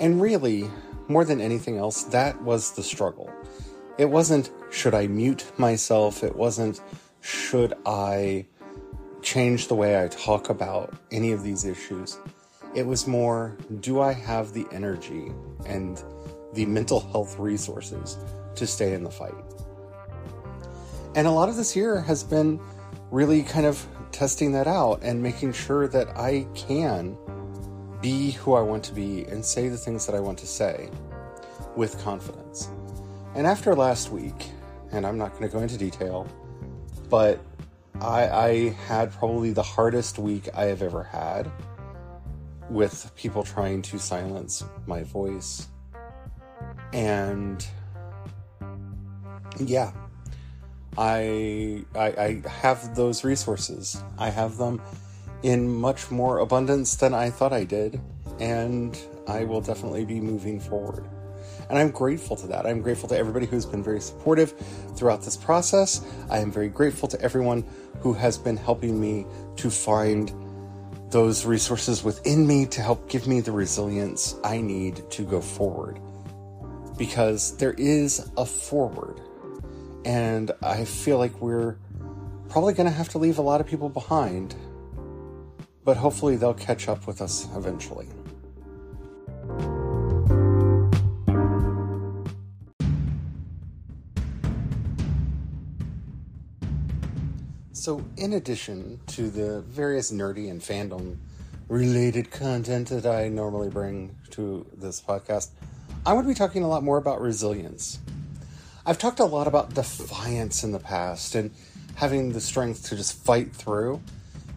And 0.00 0.20
really, 0.20 0.68
more 1.06 1.24
than 1.24 1.40
anything 1.40 1.78
else, 1.78 2.02
that 2.18 2.42
was 2.42 2.72
the 2.72 2.82
struggle. 2.82 3.30
It 3.98 4.10
wasn't, 4.10 4.50
should 4.72 4.94
I 4.94 5.06
mute 5.06 5.44
myself? 5.58 6.24
It 6.24 6.34
wasn't, 6.34 6.80
should 7.20 7.74
I 7.86 8.46
change 9.22 9.68
the 9.68 9.76
way 9.76 10.02
I 10.02 10.08
talk 10.08 10.48
about 10.50 10.92
any 11.12 11.30
of 11.30 11.44
these 11.44 11.64
issues? 11.64 12.18
It 12.74 12.84
was 12.84 13.06
more, 13.06 13.56
do 13.78 14.00
I 14.00 14.12
have 14.12 14.54
the 14.54 14.66
energy 14.72 15.30
and 15.66 16.02
the 16.54 16.66
mental 16.66 16.98
health 16.98 17.38
resources 17.38 18.18
to 18.56 18.66
stay 18.66 18.92
in 18.92 19.04
the 19.04 19.10
fight? 19.12 19.34
And 21.14 21.28
a 21.28 21.30
lot 21.30 21.48
of 21.48 21.54
this 21.54 21.76
year 21.76 22.00
has 22.00 22.24
been 22.24 22.58
really 23.12 23.44
kind 23.44 23.64
of 23.64 23.86
testing 24.12 24.52
that 24.52 24.66
out 24.66 25.00
and 25.02 25.22
making 25.22 25.52
sure 25.52 25.88
that 25.88 26.08
I 26.16 26.46
can 26.54 27.16
be 28.00 28.32
who 28.32 28.54
I 28.54 28.60
want 28.60 28.84
to 28.84 28.94
be 28.94 29.24
and 29.24 29.44
say 29.44 29.68
the 29.68 29.76
things 29.76 30.06
that 30.06 30.14
I 30.14 30.20
want 30.20 30.38
to 30.38 30.46
say 30.46 30.90
with 31.76 32.00
confidence. 32.02 32.68
And 33.34 33.46
after 33.46 33.74
last 33.74 34.10
week, 34.10 34.50
and 34.92 35.06
I'm 35.06 35.18
not 35.18 35.32
going 35.32 35.42
to 35.42 35.48
go 35.48 35.60
into 35.60 35.76
detail, 35.76 36.26
but 37.08 37.40
I, 38.00 38.28
I 38.28 38.68
had 38.86 39.12
probably 39.12 39.52
the 39.52 39.62
hardest 39.62 40.18
week 40.18 40.48
I 40.54 40.64
have 40.64 40.82
ever 40.82 41.02
had 41.02 41.50
with 42.70 43.10
people 43.16 43.42
trying 43.42 43.82
to 43.82 43.98
silence 43.98 44.64
my 44.86 45.02
voice. 45.02 45.68
And 46.92 47.66
yeah, 49.58 49.92
I, 50.98 51.84
I 51.94 52.06
I 52.06 52.42
have 52.48 52.96
those 52.96 53.22
resources. 53.22 54.02
I 54.18 54.30
have 54.30 54.56
them 54.56 54.82
in 55.44 55.72
much 55.72 56.10
more 56.10 56.40
abundance 56.40 56.96
than 56.96 57.14
I 57.14 57.30
thought 57.30 57.52
I 57.52 57.62
did, 57.62 58.00
and 58.40 58.98
I 59.28 59.44
will 59.44 59.60
definitely 59.60 60.04
be 60.04 60.20
moving 60.20 60.58
forward. 60.58 61.04
And 61.70 61.78
I'm 61.78 61.90
grateful 61.90 62.34
to 62.36 62.48
that. 62.48 62.66
I'm 62.66 62.82
grateful 62.82 63.08
to 63.10 63.16
everybody 63.16 63.46
who's 63.46 63.64
been 63.64 63.82
very 63.82 64.00
supportive 64.00 64.54
throughout 64.96 65.22
this 65.22 65.36
process. 65.36 66.04
I 66.30 66.38
am 66.38 66.50
very 66.50 66.68
grateful 66.68 67.08
to 67.08 67.20
everyone 67.20 67.64
who 68.00 68.12
has 68.14 68.36
been 68.36 68.56
helping 68.56 69.00
me 69.00 69.24
to 69.56 69.70
find 69.70 70.32
those 71.10 71.46
resources 71.46 72.02
within 72.02 72.44
me 72.46 72.66
to 72.66 72.82
help 72.82 73.08
give 73.08 73.28
me 73.28 73.40
the 73.40 73.52
resilience 73.52 74.34
I 74.42 74.60
need 74.60 75.08
to 75.10 75.22
go 75.22 75.40
forward. 75.40 76.00
Because 76.96 77.56
there 77.58 77.74
is 77.74 78.30
a 78.36 78.44
forward. 78.44 79.20
And 80.08 80.52
I 80.62 80.86
feel 80.86 81.18
like 81.18 81.38
we're 81.42 81.76
probably 82.48 82.72
going 82.72 82.86
to 82.86 82.92
have 82.92 83.10
to 83.10 83.18
leave 83.18 83.36
a 83.36 83.42
lot 83.42 83.60
of 83.60 83.66
people 83.66 83.90
behind. 83.90 84.54
But 85.84 85.98
hopefully 85.98 86.36
they'll 86.36 86.54
catch 86.54 86.88
up 86.88 87.06
with 87.06 87.20
us 87.20 87.46
eventually. 87.54 88.08
So, 97.72 98.02
in 98.16 98.32
addition 98.32 99.00
to 99.08 99.28
the 99.28 99.60
various 99.60 100.10
nerdy 100.10 100.50
and 100.50 100.62
fandom 100.62 101.18
related 101.68 102.30
content 102.30 102.88
that 102.88 103.04
I 103.04 103.28
normally 103.28 103.68
bring 103.68 104.16
to 104.30 104.66
this 104.74 105.02
podcast, 105.02 105.50
going 106.04 106.22
to 106.22 106.28
be 106.28 106.34
talking 106.34 106.62
a 106.62 106.68
lot 106.68 106.82
more 106.82 106.96
about 106.96 107.20
resilience. 107.20 107.98
I've 108.88 108.96
talked 108.96 109.20
a 109.20 109.26
lot 109.26 109.46
about 109.46 109.74
defiance 109.74 110.64
in 110.64 110.72
the 110.72 110.78
past 110.78 111.34
and 111.34 111.50
having 111.96 112.32
the 112.32 112.40
strength 112.40 112.88
to 112.88 112.96
just 112.96 113.22
fight 113.22 113.54
through, 113.54 114.00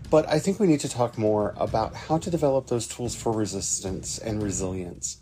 but 0.10 0.26
I 0.30 0.40
think 0.40 0.58
we 0.58 0.68
need 0.68 0.80
to 0.80 0.90
talk 0.90 1.18
more 1.18 1.54
about 1.58 1.94
how 1.94 2.18
to 2.18 2.32
develop 2.32 2.68
those 2.68 2.88
tools 2.88 3.14
for 3.14 3.34
resistance 3.34 4.20
and 4.20 4.42
resilience 4.42 5.18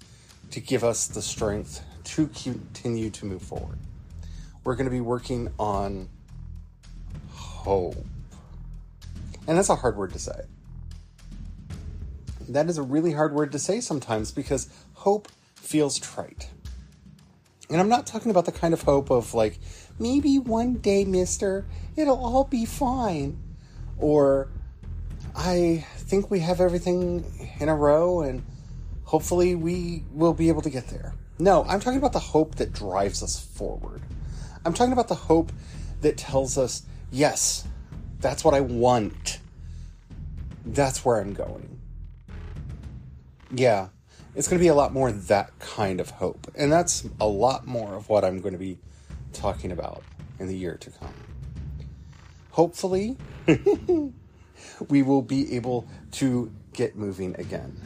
to 0.51 0.59
give 0.59 0.83
us 0.83 1.07
the 1.07 1.23
strength 1.23 1.83
to 2.03 2.27
continue 2.27 3.09
to 3.09 3.25
move 3.25 3.41
forward. 3.41 3.79
We're 4.63 4.75
going 4.75 4.85
to 4.85 4.91
be 4.91 5.01
working 5.01 5.51
on 5.57 6.07
hope. 7.31 7.95
And 9.47 9.57
that's 9.57 9.69
a 9.69 9.75
hard 9.75 9.97
word 9.97 10.13
to 10.13 10.19
say. 10.19 10.41
That 12.47 12.69
is 12.69 12.77
a 12.77 12.83
really 12.83 13.13
hard 13.13 13.33
word 13.33 13.53
to 13.53 13.57
say 13.57 13.81
sometimes 13.81 14.31
because 14.31 14.69
hope 14.93 15.29
feels 15.55 15.97
trite. 15.97 16.49
And 17.69 17.79
I'm 17.79 17.89
not 17.89 18.07
talking 18.07 18.31
about 18.31 18.45
the 18.45 18.51
kind 18.51 18.73
of 18.73 18.81
hope 18.81 19.11
of 19.11 19.33
like, 19.33 19.59
maybe 19.99 20.39
one 20.39 20.75
day, 20.75 21.05
mister, 21.05 21.65
it'll 21.95 22.17
all 22.17 22.45
be 22.45 22.65
fine. 22.65 23.39
Or, 23.97 24.49
I 25.35 25.85
think 25.97 26.31
we 26.31 26.39
have 26.39 26.59
everything 26.59 27.51
in 27.59 27.69
a 27.69 27.75
row 27.75 28.21
and 28.21 28.43
hopefully 29.03 29.55
we 29.55 30.03
will 30.11 30.33
be 30.33 30.47
able 30.47 30.61
to 30.63 30.69
get 30.69 30.87
there. 30.87 31.13
No, 31.37 31.63
I'm 31.65 31.79
talking 31.79 31.99
about 31.99 32.13
the 32.13 32.19
hope 32.19 32.55
that 32.55 32.73
drives 32.73 33.23
us 33.23 33.39
forward. 33.39 34.01
I'm 34.65 34.73
talking 34.73 34.91
about 34.91 35.07
the 35.07 35.15
hope 35.15 35.51
that 36.01 36.17
tells 36.17 36.57
us 36.57 36.83
yes, 37.11 37.67
that's 38.19 38.43
what 38.43 38.53
I 38.53 38.61
want. 38.61 39.39
That's 40.65 41.05
where 41.05 41.21
I'm 41.21 41.33
going. 41.33 41.79
Yeah, 43.51 43.89
it's 44.39 44.47
going 44.47 44.57
to 44.57 44.63
be 44.63 44.69
a 44.69 44.73
lot 44.73 44.93
more 44.93 45.11
that 45.11 45.51
kind 45.59 45.99
of 45.99 46.11
hope. 46.11 46.49
And 46.55 46.71
that's 46.71 47.05
a 47.19 47.27
lot 47.27 47.67
more 47.67 47.95
of 47.95 48.07
what 48.07 48.23
I'm 48.23 48.39
going 48.39 48.53
to 48.53 48.57
be 48.57 48.77
talking 49.33 49.69
about 49.69 50.01
in 50.39 50.47
the 50.47 50.55
year 50.55 50.77
to 50.77 50.89
come. 50.91 51.13
Hopefully, 52.51 53.17
we 54.87 55.03
will 55.03 55.21
be 55.21 55.57
able 55.57 55.89
to 56.13 56.49
get 56.71 56.95
moving 56.95 57.35
again 57.37 57.81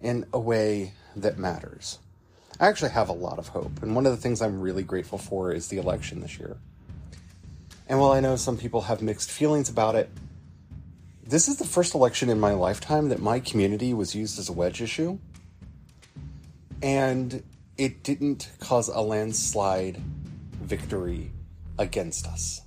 in 0.00 0.26
a 0.32 0.40
way 0.40 0.94
that 1.14 1.38
matters. 1.38 2.00
I 2.58 2.66
actually 2.66 2.90
have 2.90 3.08
a 3.08 3.12
lot 3.12 3.38
of 3.38 3.46
hope, 3.46 3.80
and 3.80 3.94
one 3.94 4.06
of 4.06 4.12
the 4.12 4.18
things 4.18 4.42
I'm 4.42 4.60
really 4.60 4.82
grateful 4.82 5.18
for 5.18 5.52
is 5.52 5.68
the 5.68 5.76
election 5.76 6.18
this 6.18 6.36
year. 6.36 6.56
And 7.88 8.00
while 8.00 8.10
I 8.10 8.18
know 8.18 8.34
some 8.34 8.58
people 8.58 8.80
have 8.80 9.02
mixed 9.02 9.30
feelings 9.30 9.68
about 9.68 9.94
it, 9.94 10.10
this 11.24 11.46
is 11.46 11.58
the 11.58 11.64
first 11.64 11.94
election 11.94 12.28
in 12.28 12.40
my 12.40 12.54
lifetime 12.54 13.10
that 13.10 13.20
my 13.20 13.38
community 13.38 13.94
was 13.94 14.16
used 14.16 14.40
as 14.40 14.48
a 14.48 14.52
wedge 14.52 14.82
issue. 14.82 15.20
And 16.84 17.42
it 17.78 18.02
didn't 18.02 18.50
cause 18.60 18.88
a 18.88 19.00
landslide 19.00 19.96
victory 20.60 21.32
against 21.78 22.26
us. 22.26 22.60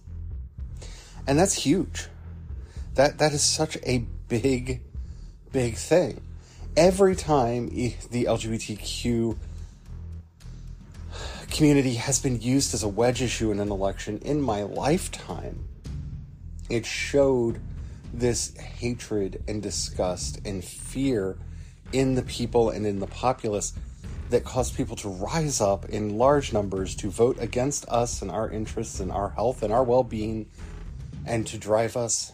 And 1.28 1.38
that's 1.38 1.54
huge. 1.54 2.08
That 2.96 3.20
that 3.20 3.32
is 3.32 3.44
such 3.44 3.78
a 3.84 4.00
big 4.28 4.82
big 5.52 5.76
thing. 5.76 6.22
Every 6.76 7.16
time 7.16 7.70
the 7.70 8.26
LGBTQ 8.26 9.38
community 11.52 11.96
has 11.96 12.20
been 12.20 12.42
used 12.42 12.74
as 12.74 12.84
a 12.84 12.88
wedge 12.88 13.22
issue 13.22 13.52
in 13.52 13.60
an 13.60 13.72
election 13.72 14.20
in 14.20 14.42
my 14.42 14.64
lifetime. 14.64 15.68
It 16.70 16.86
showed 16.86 17.60
this 18.14 18.56
hatred 18.58 19.44
and 19.48 19.62
disgust 19.62 20.40
and 20.46 20.64
fear 20.64 21.38
in 21.94 22.16
the 22.16 22.22
people 22.24 22.70
and 22.70 22.86
in 22.86 23.00
the 23.00 23.08
populace 23.08 23.74
that 24.30 24.44
caused 24.44 24.76
people 24.76 24.96
to 24.98 25.10
rise 25.10 25.62
up 25.62 25.86
in 25.86 26.18
large 26.18 26.52
numbers 26.52 26.96
to 26.96 27.10
vote 27.10 27.38
against 27.40 27.88
us 27.88 28.22
and 28.22 28.30
our 28.30 28.50
interests 28.50 29.00
and 29.00 29.12
our 29.12 29.30
health 29.30 29.64
and 29.64 29.72
our 29.72 29.84
well 29.84 30.04
being 30.04 30.50
and 31.26 31.48
to 31.48 31.58
drive 31.58 31.96
us 31.96 32.34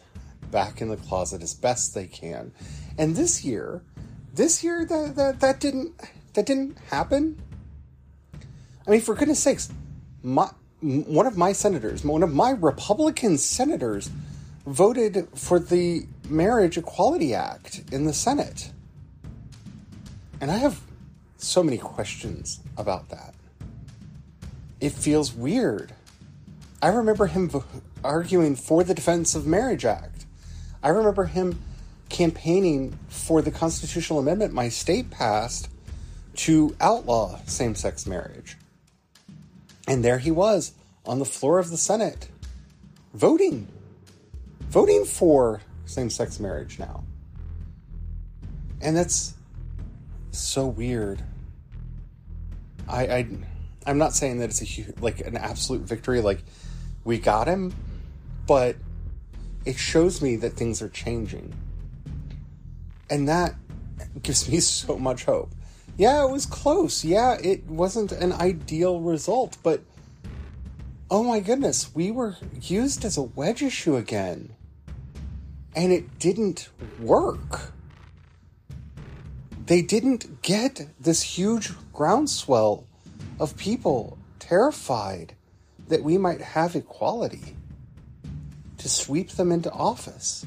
back 0.51 0.81
in 0.81 0.89
the 0.89 0.97
closet 0.97 1.41
as 1.41 1.53
best 1.53 1.93
they 1.93 2.07
can. 2.07 2.51
And 2.97 3.15
this 3.15 3.43
year, 3.43 3.83
this 4.33 4.63
year 4.63 4.85
that, 4.85 5.15
that, 5.15 5.39
that 5.39 5.59
didn't 5.59 5.99
that 6.33 6.47
didn't 6.47 6.77
happen 6.89 7.39
I 8.85 8.91
mean, 8.91 9.01
for 9.01 9.15
goodness 9.15 9.39
sakes, 9.39 9.69
my, 10.21 10.49
one 10.81 11.25
of 11.25 11.37
my 11.37 11.53
senators, 11.53 12.03
one 12.03 12.23
of 12.23 12.33
my 12.33 12.51
Republican 12.51 13.37
senators, 13.37 14.09
voted 14.65 15.27
for 15.35 15.59
the 15.59 16.05
Marriage 16.27 16.77
Equality 16.77 17.33
Act 17.33 17.83
in 17.91 18.05
the 18.05 18.13
Senate. 18.13 18.71
And 20.41 20.51
I 20.51 20.57
have 20.57 20.81
so 21.43 21.63
many 21.63 21.77
questions 21.77 22.59
about 22.77 23.09
that. 23.09 23.33
It 24.79 24.91
feels 24.91 25.33
weird. 25.33 25.93
I 26.81 26.87
remember 26.87 27.27
him 27.27 27.51
arguing 28.03 28.55
for 28.55 28.83
the 28.83 28.93
Defense 28.93 29.35
of 29.35 29.45
Marriage 29.45 29.85
Act. 29.85 30.25
I 30.81 30.89
remember 30.89 31.25
him 31.25 31.61
campaigning 32.09 32.97
for 33.07 33.41
the 33.41 33.51
constitutional 33.51 34.19
amendment 34.19 34.53
my 34.53 34.69
state 34.69 35.09
passed 35.09 35.69
to 36.35 36.75
outlaw 36.81 37.39
same 37.45 37.75
sex 37.75 38.05
marriage. 38.05 38.57
And 39.87 40.03
there 40.03 40.19
he 40.19 40.31
was 40.31 40.73
on 41.05 41.19
the 41.19 41.25
floor 41.25 41.59
of 41.59 41.69
the 41.69 41.77
Senate 41.77 42.29
voting, 43.13 43.67
voting 44.69 45.05
for 45.05 45.61
same 45.85 46.09
sex 46.09 46.39
marriage 46.39 46.79
now. 46.79 47.03
And 48.81 48.97
that's 48.97 49.33
so 50.31 50.67
weird. 50.67 51.23
I, 52.93 53.01
I 53.01 53.27
I'm 53.85 53.97
not 53.97 54.13
saying 54.13 54.39
that 54.39 54.45
it's 54.45 54.61
a 54.61 54.65
huge, 54.65 54.97
like 55.01 55.19
an 55.21 55.35
absolute 55.35 55.81
victory, 55.81 56.21
like 56.21 56.43
we 57.03 57.17
got 57.17 57.47
him, 57.47 57.73
but 58.47 58.77
it 59.65 59.77
shows 59.77 60.21
me 60.21 60.35
that 60.37 60.53
things 60.53 60.81
are 60.81 60.89
changing. 60.89 61.53
And 63.09 63.27
that 63.27 63.55
gives 64.21 64.49
me 64.49 64.59
so 64.61 64.97
much 64.97 65.25
hope 65.25 65.49
yeah, 65.97 66.23
it 66.23 66.29
was 66.29 66.45
close. 66.45 67.03
Yeah, 67.03 67.37
it 67.41 67.65
wasn't 67.67 68.11
an 68.11 68.33
ideal 68.33 68.99
result, 68.99 69.57
but 69.63 69.81
oh 71.09 71.23
my 71.23 71.39
goodness, 71.39 71.93
we 71.93 72.11
were 72.11 72.35
used 72.61 73.05
as 73.05 73.17
a 73.17 73.21
wedge 73.21 73.61
issue 73.61 73.95
again. 73.95 74.55
And 75.75 75.91
it 75.91 76.19
didn't 76.19 76.69
work. 76.99 77.73
They 79.65 79.81
didn't 79.81 80.41
get 80.41 80.87
this 80.99 81.21
huge 81.21 81.71
groundswell 81.93 82.85
of 83.39 83.55
people 83.55 84.17
terrified 84.39 85.35
that 85.87 86.03
we 86.03 86.17
might 86.17 86.41
have 86.41 86.75
equality 86.75 87.55
to 88.77 88.89
sweep 88.89 89.31
them 89.31 89.51
into 89.51 89.71
office. 89.71 90.45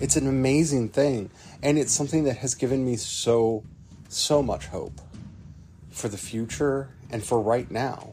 It's 0.00 0.16
an 0.16 0.26
amazing 0.26 0.88
thing. 0.88 1.30
And 1.62 1.78
it's 1.78 1.92
something 1.92 2.24
that 2.24 2.38
has 2.38 2.54
given 2.54 2.84
me 2.84 2.96
so, 2.96 3.64
so 4.08 4.42
much 4.42 4.66
hope 4.66 5.00
for 5.90 6.08
the 6.08 6.18
future 6.18 6.90
and 7.10 7.22
for 7.24 7.40
right 7.40 7.70
now. 7.70 8.12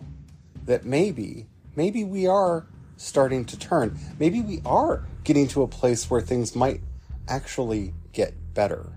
That 0.65 0.85
maybe, 0.85 1.47
maybe 1.75 2.03
we 2.03 2.27
are 2.27 2.65
starting 2.97 3.45
to 3.45 3.57
turn. 3.57 3.99
Maybe 4.19 4.41
we 4.41 4.61
are 4.65 5.05
getting 5.23 5.47
to 5.49 5.63
a 5.63 5.67
place 5.67 6.09
where 6.09 6.21
things 6.21 6.55
might 6.55 6.81
actually 7.27 7.93
get 8.13 8.33
better. 8.55 8.87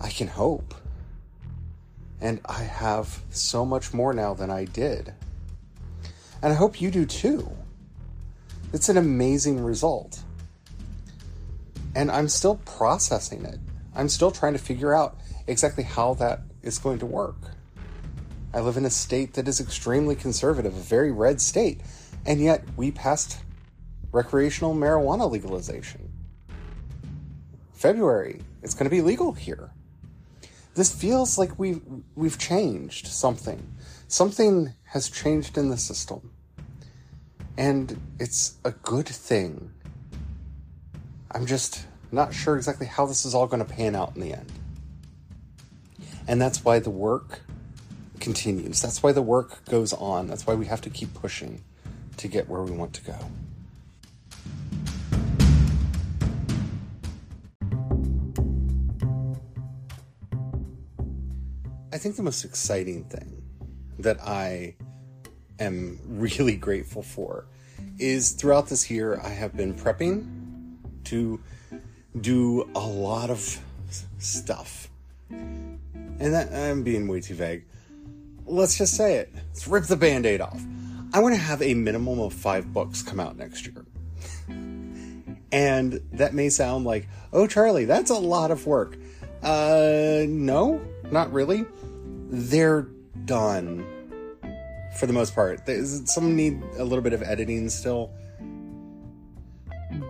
I 0.00 0.10
can 0.10 0.28
hope. 0.28 0.74
And 2.20 2.40
I 2.44 2.62
have 2.62 3.20
so 3.30 3.64
much 3.64 3.94
more 3.94 4.12
now 4.12 4.34
than 4.34 4.50
I 4.50 4.66
did. 4.66 5.14
And 6.42 6.52
I 6.52 6.56
hope 6.56 6.80
you 6.80 6.90
do 6.90 7.06
too. 7.06 7.50
It's 8.74 8.90
an 8.90 8.98
amazing 8.98 9.64
result. 9.64 10.20
And 11.94 12.10
I'm 12.10 12.28
still 12.28 12.56
processing 12.66 13.44
it. 13.46 13.58
I'm 13.94 14.08
still 14.08 14.30
trying 14.30 14.52
to 14.52 14.58
figure 14.58 14.92
out 14.92 15.16
exactly 15.46 15.84
how 15.84 16.14
that 16.14 16.40
is 16.62 16.78
going 16.78 16.98
to 16.98 17.06
work. 17.06 17.36
I 18.52 18.60
live 18.60 18.76
in 18.76 18.84
a 18.84 18.90
state 18.90 19.34
that 19.34 19.48
is 19.48 19.60
extremely 19.60 20.16
conservative, 20.16 20.76
a 20.76 20.80
very 20.80 21.12
red 21.12 21.40
state, 21.40 21.80
and 22.26 22.40
yet 22.40 22.64
we 22.76 22.90
passed 22.90 23.38
recreational 24.12 24.74
marijuana 24.74 25.30
legalization. 25.30 26.03
February, 27.84 28.40
it's 28.62 28.72
going 28.72 28.86
to 28.86 28.90
be 28.90 29.02
legal 29.02 29.32
here. 29.32 29.70
This 30.74 30.90
feels 30.90 31.36
like 31.36 31.58
we've 31.58 31.82
we've 32.14 32.38
changed 32.38 33.08
something. 33.08 33.74
Something 34.08 34.72
has 34.84 35.10
changed 35.10 35.58
in 35.58 35.68
the 35.68 35.76
system. 35.76 36.30
And 37.58 38.00
it's 38.18 38.54
a 38.64 38.70
good 38.70 39.06
thing. 39.06 39.70
I'm 41.30 41.44
just 41.44 41.84
not 42.10 42.32
sure 42.32 42.56
exactly 42.56 42.86
how 42.86 43.04
this 43.04 43.26
is 43.26 43.34
all 43.34 43.46
going 43.46 43.62
to 43.62 43.70
pan 43.70 43.94
out 43.94 44.14
in 44.14 44.22
the 44.22 44.32
end. 44.32 44.50
And 46.26 46.40
that's 46.40 46.64
why 46.64 46.78
the 46.78 46.88
work 46.88 47.42
continues. 48.18 48.80
That's 48.80 49.02
why 49.02 49.12
the 49.12 49.20
work 49.20 49.62
goes 49.66 49.92
on. 49.92 50.26
That's 50.26 50.46
why 50.46 50.54
we 50.54 50.64
have 50.64 50.80
to 50.80 50.88
keep 50.88 51.12
pushing 51.12 51.62
to 52.16 52.28
get 52.28 52.48
where 52.48 52.62
we 52.62 52.70
want 52.70 52.94
to 52.94 53.02
go. 53.04 53.18
I 61.94 61.98
think 61.98 62.16
the 62.16 62.24
most 62.24 62.44
exciting 62.44 63.04
thing 63.04 63.40
that 64.00 64.20
I 64.20 64.74
am 65.60 66.00
really 66.08 66.56
grateful 66.66 67.04
for 67.04 67.46
is 68.00 68.32
throughout 68.32 68.66
this 68.66 68.90
year, 68.90 69.20
I 69.22 69.28
have 69.28 69.56
been 69.56 69.72
prepping 69.74 70.74
to 71.04 71.40
do 72.20 72.68
a 72.74 72.80
lot 72.80 73.30
of 73.30 73.60
stuff. 74.18 74.90
And 75.30 75.78
that 76.18 76.52
I'm 76.52 76.82
being 76.82 77.06
way 77.06 77.20
too 77.20 77.36
vague. 77.36 77.64
Let's 78.44 78.76
just 78.76 78.96
say 78.96 79.18
it. 79.18 79.32
Let's 79.32 79.68
rip 79.68 79.84
the 79.84 79.96
band 79.96 80.26
aid 80.26 80.40
off. 80.40 80.60
I 81.12 81.20
want 81.20 81.36
to 81.36 81.40
have 81.40 81.62
a 81.62 81.74
minimum 81.74 82.18
of 82.18 82.32
five 82.32 82.72
books 82.72 83.02
come 83.02 83.20
out 83.20 83.36
next 83.36 83.66
year. 83.66 83.84
And 85.52 86.00
that 86.14 86.34
may 86.34 86.48
sound 86.48 86.84
like, 86.84 87.06
oh, 87.32 87.46
Charlie, 87.46 87.84
that's 87.84 88.10
a 88.10 88.16
lot 88.16 88.50
of 88.50 88.66
work. 88.66 88.96
Uh, 89.40 90.24
no, 90.26 90.80
not 91.14 91.32
really. 91.32 91.64
They're 92.28 92.88
done 93.24 93.86
for 94.98 95.06
the 95.06 95.12
most 95.12 95.34
part. 95.34 95.64
There's, 95.64 96.12
some 96.12 96.36
need 96.36 96.62
a 96.76 96.84
little 96.84 97.02
bit 97.02 97.12
of 97.14 97.22
editing 97.22 97.70
still. 97.70 98.10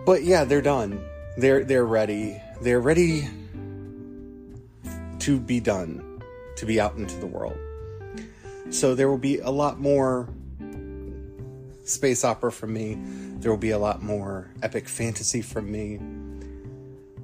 But 0.05 0.23
yeah, 0.23 0.43
they're 0.43 0.63
done. 0.63 0.99
They're 1.37 1.63
they're 1.63 1.85
ready. 1.85 2.41
They're 2.61 2.79
ready 2.79 3.29
to 5.19 5.39
be 5.39 5.59
done, 5.59 6.21
to 6.57 6.65
be 6.65 6.79
out 6.79 6.95
into 6.95 7.15
the 7.17 7.27
world. 7.27 7.57
So 8.71 8.95
there 8.95 9.07
will 9.09 9.19
be 9.19 9.39
a 9.39 9.49
lot 9.49 9.79
more 9.79 10.27
space 11.83 12.23
opera 12.23 12.51
from 12.51 12.73
me. 12.73 12.97
There 13.39 13.51
will 13.51 13.57
be 13.57 13.71
a 13.71 13.77
lot 13.77 14.01
more 14.01 14.49
epic 14.63 14.89
fantasy 14.89 15.41
from 15.41 15.71
me. 15.71 15.99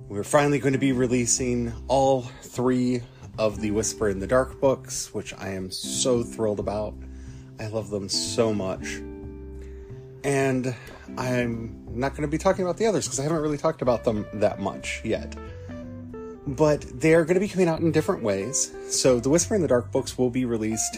We're 0.07 0.23
finally 0.23 0.59
going 0.59 0.73
to 0.73 0.79
be 0.79 0.91
releasing 0.91 1.73
all 1.87 2.23
three 2.43 3.01
of 3.41 3.59
the 3.59 3.71
Whisper 3.71 4.07
in 4.07 4.19
the 4.19 4.27
Dark 4.27 4.61
books, 4.61 5.11
which 5.15 5.33
I 5.33 5.49
am 5.49 5.71
so 5.71 6.21
thrilled 6.21 6.59
about. 6.59 6.93
I 7.59 7.65
love 7.69 7.89
them 7.89 8.07
so 8.07 8.53
much. 8.53 9.01
And 10.23 10.75
I'm 11.17 11.83
not 11.89 12.11
going 12.11 12.21
to 12.21 12.27
be 12.27 12.37
talking 12.37 12.63
about 12.63 12.77
the 12.77 12.85
others 12.85 13.07
because 13.07 13.19
I 13.19 13.23
haven't 13.23 13.39
really 13.39 13.57
talked 13.57 13.81
about 13.81 14.03
them 14.03 14.27
that 14.33 14.59
much 14.59 15.01
yet. 15.03 15.35
But 16.45 16.85
they're 17.01 17.25
going 17.25 17.33
to 17.33 17.39
be 17.39 17.47
coming 17.47 17.67
out 17.67 17.79
in 17.79 17.91
different 17.91 18.21
ways. 18.21 18.71
So 18.89 19.19
the 19.19 19.29
Whisper 19.29 19.55
in 19.55 19.63
the 19.63 19.67
Dark 19.67 19.91
books 19.91 20.19
will 20.19 20.29
be 20.29 20.45
released 20.45 20.95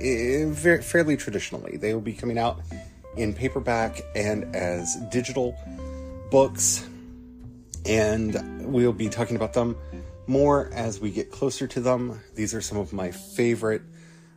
eh, 0.00 0.52
fairly 0.52 1.16
traditionally. 1.16 1.76
They 1.76 1.92
will 1.92 2.00
be 2.00 2.12
coming 2.12 2.38
out 2.38 2.60
in 3.16 3.34
paperback 3.34 4.00
and 4.14 4.54
as 4.54 4.94
digital 5.10 5.56
books. 6.30 6.88
And 7.84 8.64
we'll 8.72 8.92
be 8.92 9.08
talking 9.08 9.34
about 9.34 9.54
them 9.54 9.76
more 10.28 10.70
as 10.72 11.00
we 11.00 11.10
get 11.10 11.30
closer 11.30 11.66
to 11.66 11.80
them. 11.80 12.20
These 12.34 12.54
are 12.54 12.60
some 12.60 12.78
of 12.78 12.92
my 12.92 13.10
favorite 13.10 13.82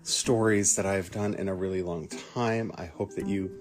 stories 0.04 0.76
that 0.76 0.86
I've 0.86 1.12
done 1.12 1.36
in 1.36 1.48
a 1.48 1.54
really 1.54 1.84
long 1.84 2.08
time. 2.34 2.72
I 2.76 2.86
hope 2.86 3.16
that 3.16 3.28
you 3.28 3.52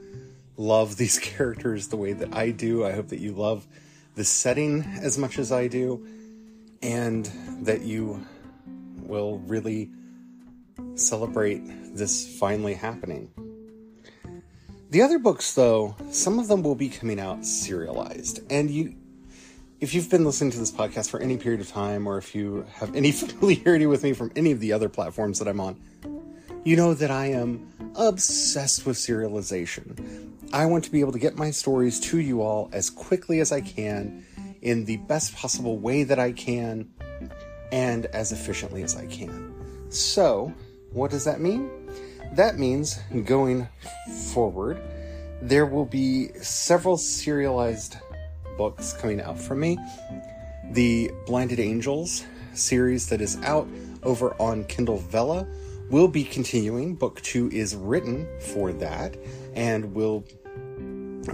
love 0.57 0.97
these 0.97 1.19
characters 1.23 1.89
the 1.89 1.97
way 1.97 2.13
that 2.13 2.35
I 2.35 2.51
do. 2.51 2.85
I 2.85 2.93
hope 2.93 3.09
that 3.09 3.21
you 3.21 3.33
love 3.33 3.67
the 4.15 4.25
setting 4.25 4.83
as 5.01 5.19
much 5.19 5.39
as 5.39 5.53
I 5.53 5.69
do, 5.69 6.07
and 6.83 7.31
that 7.63 7.83
you 7.83 8.27
will 9.03 9.39
really 9.41 9.91
celebrate 10.95 11.63
this 11.95 12.39
finally 12.39 12.75
happening. 12.75 13.31
The 14.91 15.03
other 15.03 15.19
books, 15.19 15.55
though, 15.55 15.95
some 16.11 16.39
of 16.39 16.49
them 16.49 16.63
will 16.63 16.75
be 16.75 16.89
coming 16.89 17.21
out 17.21 17.45
serialized, 17.45 18.41
and 18.51 18.71
you 18.71 18.97
if 19.81 19.95
you've 19.95 20.11
been 20.11 20.25
listening 20.25 20.51
to 20.51 20.59
this 20.59 20.71
podcast 20.71 21.09
for 21.09 21.21
any 21.21 21.39
period 21.39 21.61
of 21.61 21.69
time, 21.69 22.07
or 22.07 22.19
if 22.19 22.35
you 22.35 22.67
have 22.75 22.95
any 22.95 23.13
familiarity 23.13 23.87
with 23.87 24.03
me 24.03 24.13
from 24.13 24.31
any 24.37 24.53
of 24.53 24.61
the 24.61 24.73
other 24.73 24.89
platforms 24.89 25.39
that 25.39 25.49
I'm 25.49 25.61
on, 25.61 25.81
you 26.65 26.77
know 26.77 26.93
that 26.93 27.11
I 27.11 27.27
am 27.27 27.73
obsessed 27.97 28.85
with 28.85 28.97
serialization. 28.97 30.29
I 30.53 30.67
want 30.67 30.85
to 30.85 30.91
be 30.91 31.01
able 31.01 31.13
to 31.13 31.19
get 31.19 31.37
my 31.37 31.51
stories 31.51 31.99
to 32.01 32.19
you 32.19 32.43
all 32.43 32.69
as 32.73 32.91
quickly 32.91 33.41
as 33.41 33.53
I 33.53 33.63
can, 33.63 34.27
in 34.61 34.85
the 34.85 34.99
best 34.99 35.35
possible 35.35 35.79
way 35.79 36.03
that 36.05 36.19
I 36.19 36.33
can, 36.33 36.91
and 37.73 38.05
as 38.07 38.33
efficiently 38.33 38.83
as 38.83 38.97
I 38.97 39.07
can. 39.07 39.55
So, 39.89 40.53
what 40.93 41.11
does 41.11 41.25
that 41.25 41.41
mean? 41.41 41.71
That 42.35 42.59
means 42.59 42.99
going 43.25 43.67
forward, 44.35 44.79
there 45.41 45.65
will 45.65 45.87
be 45.87 46.29
several 46.43 46.99
serialized 46.99 47.97
books 48.57 48.93
coming 48.93 49.21
out 49.21 49.39
from 49.39 49.61
me. 49.61 49.79
The 50.73 51.11
Blinded 51.27 51.61
Angels 51.61 52.25
series 52.55 53.09
that 53.09 53.21
is 53.21 53.37
out 53.43 53.69
over 54.03 54.35
on 54.41 54.65
Kindle 54.65 54.99
Vella 54.99 55.47
will 55.91 56.09
be 56.09 56.25
continuing. 56.25 56.95
Book 56.95 57.21
two 57.23 57.51
is 57.51 57.75
written 57.75 58.27
for 58.41 58.73
that, 58.75 59.17
and 59.55 59.95
we'll 59.95 60.25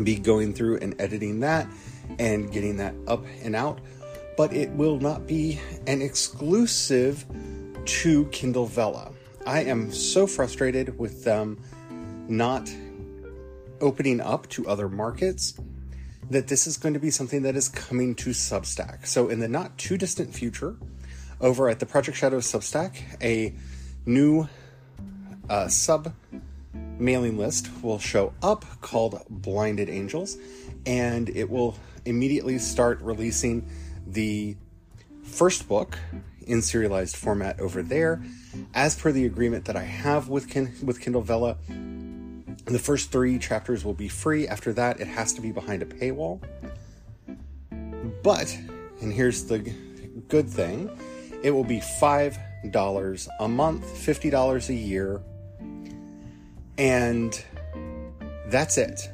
be 0.03 0.17
going 0.19 0.53
through 0.53 0.79
and 0.79 1.01
editing 1.01 1.41
that 1.41 1.67
and 2.19 2.51
getting 2.51 2.77
that 2.79 2.95
up 3.07 3.25
and 3.43 3.55
out. 3.55 3.81
But 4.37 4.53
it 4.53 4.71
will 4.71 4.99
not 4.99 5.27
be 5.27 5.61
an 5.87 6.03
exclusive 6.03 7.25
to 7.85 8.25
Kindle 8.27 8.67
Vella. 8.67 9.13
I 9.47 9.61
am 9.61 9.93
so 9.93 10.27
frustrated 10.27 10.99
with 10.99 11.25
them 11.25 11.59
not 12.29 12.71
opening 13.81 14.21
up 14.21 14.49
to 14.49 14.67
other 14.67 14.89
markets 14.89 15.55
that 16.31 16.49
this 16.49 16.67
is 16.67 16.77
going 16.77 16.95
to 16.95 17.01
be 17.01 17.11
something 17.11 17.43
that 17.43 17.57
is 17.57 17.69
coming 17.69 18.15
to 18.17 18.31
Substack. 18.31 19.07
So, 19.07 19.29
in 19.29 19.41
the 19.41 19.49
not 19.49 19.79
too 19.79 19.97
distant 19.97 20.35
future, 20.35 20.77
over 21.41 21.69
at 21.69 21.81
the 21.81 21.87
Project 21.87 22.17
Shadow 22.17 22.39
Substack, 22.39 22.97
a 23.23 23.55
new 24.05 24.49
uh, 25.49 25.69
sub 25.69 26.15
mailing 26.99 27.37
list 27.37 27.69
will 27.83 27.99
show 27.99 28.33
up 28.43 28.65
called 28.81 29.23
Blinded 29.29 29.89
Angels, 29.89 30.37
and 30.85 31.29
it 31.29 31.51
will 31.51 31.77
immediately 32.05 32.59
start 32.59 33.01
releasing 33.03 33.69
the 34.07 34.57
first 35.23 35.69
book 35.69 35.99
in 36.47 36.63
serialized 36.63 37.17
format 37.17 37.61
over 37.61 37.83
there, 37.83 38.23
as 38.73 38.97
per 38.97 39.13
the 39.13 39.27
agreement 39.27 39.65
that 39.67 39.77
I 39.77 39.83
have 39.83 40.29
with 40.29 40.49
Kin- 40.49 40.75
with 40.83 41.01
Kindle 41.01 41.23
Vella 41.23 41.59
the 42.75 42.79
first 42.79 43.13
three 43.13 43.39
chapters 43.39 43.85
will 43.85 43.95
be 43.95 44.09
free. 44.09 44.49
After 44.49 44.73
that, 44.73 45.01
it 45.01 45.07
has 45.07 45.33
to 45.35 45.41
be 45.41 45.53
behind 45.53 45.83
a 45.83 45.87
paywall. 45.87 46.41
But, 48.23 48.57
and 49.01 49.13
here's 49.13 49.45
the 49.45 49.59
good 50.29 50.49
thing 50.49 50.91
it 51.43 51.51
will 51.51 51.65
be 51.65 51.79
$5 51.79 53.29
a 53.39 53.49
month, 53.49 53.85
$50 53.85 54.69
a 54.69 54.75
year, 54.75 55.21
and 56.77 57.45
that's 58.49 58.79
it. 58.79 59.09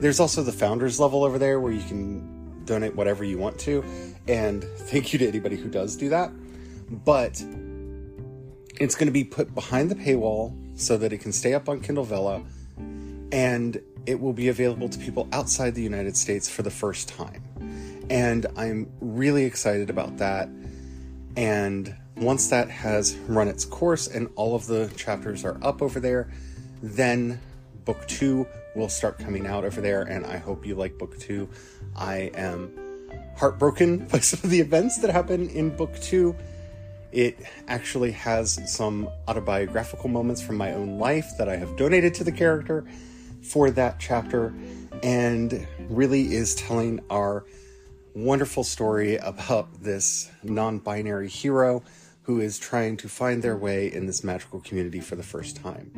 There's 0.00 0.20
also 0.20 0.42
the 0.42 0.52
founders 0.52 0.98
level 0.98 1.24
over 1.24 1.38
there 1.38 1.60
where 1.60 1.72
you 1.72 1.82
can 1.82 2.64
donate 2.64 2.94
whatever 2.94 3.24
you 3.24 3.36
want 3.36 3.58
to, 3.60 3.84
and 4.26 4.64
thank 4.76 5.12
you 5.12 5.18
to 5.18 5.28
anybody 5.28 5.56
who 5.56 5.68
does 5.68 5.96
do 5.96 6.08
that. 6.08 6.32
But 7.04 7.42
it's 8.80 8.94
going 8.94 9.06
to 9.06 9.12
be 9.12 9.24
put 9.24 9.54
behind 9.54 9.90
the 9.90 9.94
paywall 9.94 10.54
so 10.76 10.96
that 10.96 11.12
it 11.12 11.18
can 11.18 11.32
stay 11.32 11.54
up 11.54 11.68
on 11.68 11.80
Kindle 11.80 12.04
Vella 12.04 12.42
and 13.32 13.80
it 14.06 14.20
will 14.20 14.32
be 14.32 14.48
available 14.48 14.88
to 14.88 14.98
people 14.98 15.28
outside 15.32 15.74
the 15.74 15.82
United 15.82 16.16
States 16.16 16.48
for 16.48 16.62
the 16.62 16.70
first 16.70 17.08
time. 17.08 17.42
And 18.08 18.46
I'm 18.56 18.90
really 19.00 19.44
excited 19.44 19.90
about 19.90 20.18
that. 20.18 20.48
And 21.36 21.94
once 22.16 22.48
that 22.48 22.70
has 22.70 23.16
run 23.26 23.48
its 23.48 23.64
course 23.64 24.06
and 24.06 24.30
all 24.36 24.54
of 24.54 24.66
the 24.66 24.90
chapters 24.96 25.44
are 25.44 25.58
up 25.62 25.82
over 25.82 25.98
there, 25.98 26.30
then 26.82 27.40
book 27.84 28.06
two 28.06 28.46
will 28.74 28.88
start 28.88 29.18
coming 29.18 29.46
out 29.46 29.64
over 29.64 29.80
there, 29.80 30.02
and 30.02 30.26
I 30.26 30.36
hope 30.36 30.66
you 30.66 30.74
like 30.74 30.98
book 30.98 31.18
two. 31.18 31.48
I 31.96 32.30
am 32.34 32.70
heartbroken 33.36 34.06
by 34.12 34.20
some 34.20 34.40
of 34.44 34.50
the 34.50 34.60
events 34.60 34.98
that 34.98 35.10
happen 35.10 35.48
in 35.48 35.74
book 35.74 35.98
two. 36.00 36.36
It 37.12 37.38
actually 37.68 38.12
has 38.12 38.60
some 38.70 39.08
autobiographical 39.28 40.08
moments 40.08 40.42
from 40.42 40.56
my 40.56 40.72
own 40.72 40.98
life 40.98 41.26
that 41.38 41.48
I 41.48 41.56
have 41.56 41.76
donated 41.76 42.14
to 42.14 42.24
the 42.24 42.32
character 42.32 42.84
for 43.42 43.70
that 43.70 44.00
chapter, 44.00 44.52
and 45.02 45.66
really 45.88 46.34
is 46.34 46.54
telling 46.54 47.00
our 47.10 47.44
wonderful 48.14 48.64
story 48.64 49.16
about 49.16 49.82
this 49.82 50.30
non 50.42 50.78
binary 50.78 51.28
hero 51.28 51.82
who 52.22 52.40
is 52.40 52.58
trying 52.58 52.96
to 52.96 53.08
find 53.08 53.42
their 53.42 53.56
way 53.56 53.92
in 53.92 54.06
this 54.06 54.24
magical 54.24 54.60
community 54.60 55.00
for 55.00 55.14
the 55.14 55.22
first 55.22 55.56
time. 55.56 55.92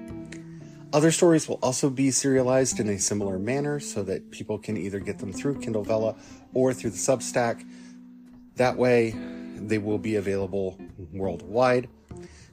Other 0.93 1.11
stories 1.11 1.49
will 1.49 1.59
also 1.63 1.91
be 1.91 2.11
serialized 2.11 2.81
in 2.81 2.89
a 2.89 2.99
similar 2.99 3.39
manner 3.39 3.79
so 3.79 4.03
that 4.05 4.31
people 4.31 4.59
can 4.59 4.77
either 4.77 5.01
get 5.01 5.19
them 5.19 5.33
through 5.33 5.61
Kindle 5.61 5.85
Vella 5.85 6.17
or 6.55 6.73
through 6.73 6.91
the 6.91 6.97
Substack. 6.97 7.63
That 8.57 8.77
way, 8.77 9.15
they 9.61 9.79
will 9.79 9.99
be 9.99 10.17
available 10.17 10.79
worldwide. 11.13 11.89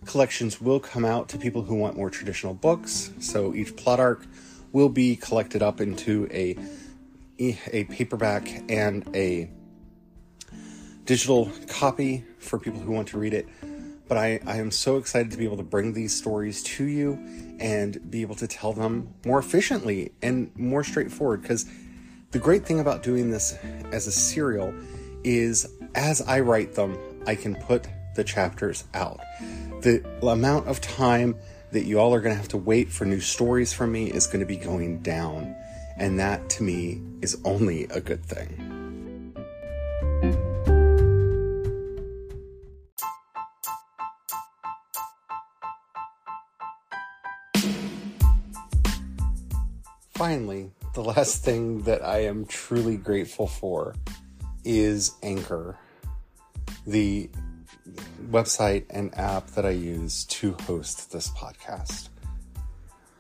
Collections 0.06 0.62
will 0.62 0.80
come 0.80 1.06
out 1.06 1.30
to 1.30 1.38
people 1.38 1.64
who 1.64 1.76
want 1.76 1.98
more 1.98 2.10
traditional 2.10 2.54
books, 2.54 3.12
so 3.20 3.54
each 3.54 3.76
plot 3.76 4.00
arc 4.00 4.26
will 4.72 4.90
be 4.90 5.16
collected 5.16 5.64
up 5.64 5.82
into 5.82 6.28
a 6.32 6.58
a 7.38 7.84
paperback 7.86 8.48
and 8.70 9.10
a 9.14 9.50
digital 11.04 11.52
copy 11.68 12.24
for 12.40 12.58
people 12.58 12.80
who 12.80 12.92
want 12.92 13.10
to 13.10 13.18
read 13.18 13.34
it. 13.34 13.48
But 14.08 14.18
I, 14.18 14.40
I 14.46 14.58
am 14.58 14.72
so 14.72 14.98
excited 14.98 15.32
to 15.32 15.38
be 15.38 15.46
able 15.46 15.58
to 15.58 15.64
bring 15.64 15.94
these 15.94 16.16
stories 16.16 16.62
to 16.64 16.86
you 16.86 17.14
and 17.60 18.10
be 18.10 18.22
able 18.22 18.36
to 18.36 18.48
tell 18.48 18.72
them 18.72 19.14
more 19.26 19.40
efficiently 19.40 20.14
and 20.22 20.52
more 20.56 20.84
straightforward. 20.84 21.42
Because 21.42 21.66
the 22.32 22.40
great 22.40 22.66
thing 22.66 22.80
about 22.80 23.02
doing 23.02 23.32
this 23.32 23.58
as 23.92 24.08
a 24.08 24.12
serial 24.12 24.74
is 25.24 25.68
as 25.96 26.22
I 26.22 26.42
write 26.42 26.76
them, 26.76 26.98
I 27.26 27.36
can 27.36 27.56
put 27.56 27.88
the 28.16 28.24
chapters 28.24 28.84
out. 28.94 29.20
The 29.82 30.06
amount 30.22 30.68
of 30.68 30.82
time 30.82 31.36
that 31.72 31.86
you 31.86 32.00
all 32.00 32.14
are 32.14 32.20
going 32.20 32.34
to 32.34 32.38
have 32.38 32.50
to 32.50 32.58
wait 32.58 32.92
for 32.92 33.06
new 33.06 33.22
stories 33.22 33.74
from 33.74 33.92
me 33.92 34.12
is 34.12 34.28
going 34.28 34.42
to 34.42 34.46
be 34.46 34.58
going 34.58 35.00
down. 35.00 35.56
And 35.98 36.20
that 36.20 36.50
to 36.52 36.64
me 36.64 37.02
is 37.22 37.42
only 37.46 37.86
a 37.86 38.02
good 38.02 38.24
thing. 38.26 38.72
Finally, 50.14 50.72
the 50.94 51.04
last 51.04 51.44
thing 51.44 51.82
that 51.84 52.04
I 52.04 52.20
am 52.20 52.46
truly 52.46 52.98
grateful 52.98 53.48
for 53.48 53.96
is 54.64 55.12
Anchor, 55.22 55.78
the 56.86 57.30
website 58.30 58.86
and 58.90 59.16
app 59.18 59.48
that 59.52 59.66
I 59.66 59.72
use 59.72 60.26
to 60.26 60.54
host 60.64 61.12
this 61.12 61.30
podcast. 61.30 62.10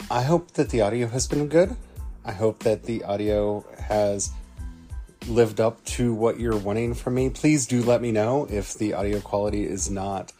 I 0.09 0.21
hope 0.21 0.51
that 0.51 0.69
the 0.69 0.81
audio 0.81 1.07
has 1.07 1.27
been 1.27 1.47
good. 1.47 1.75
I 2.23 2.31
hope 2.31 2.59
that 2.59 2.83
the 2.83 3.03
audio 3.03 3.65
has 3.87 4.31
lived 5.27 5.59
up 5.59 5.83
to 5.85 6.13
what 6.13 6.39
you're 6.39 6.57
wanting 6.57 6.93
from 6.93 7.15
me. 7.15 7.29
Please 7.29 7.65
do 7.65 7.81
let 7.81 8.01
me 8.01 8.11
know 8.11 8.47
if 8.49 8.75
the 8.75 8.93
audio 8.93 9.19
quality 9.19 9.65
is 9.65 9.89
not 9.89 10.31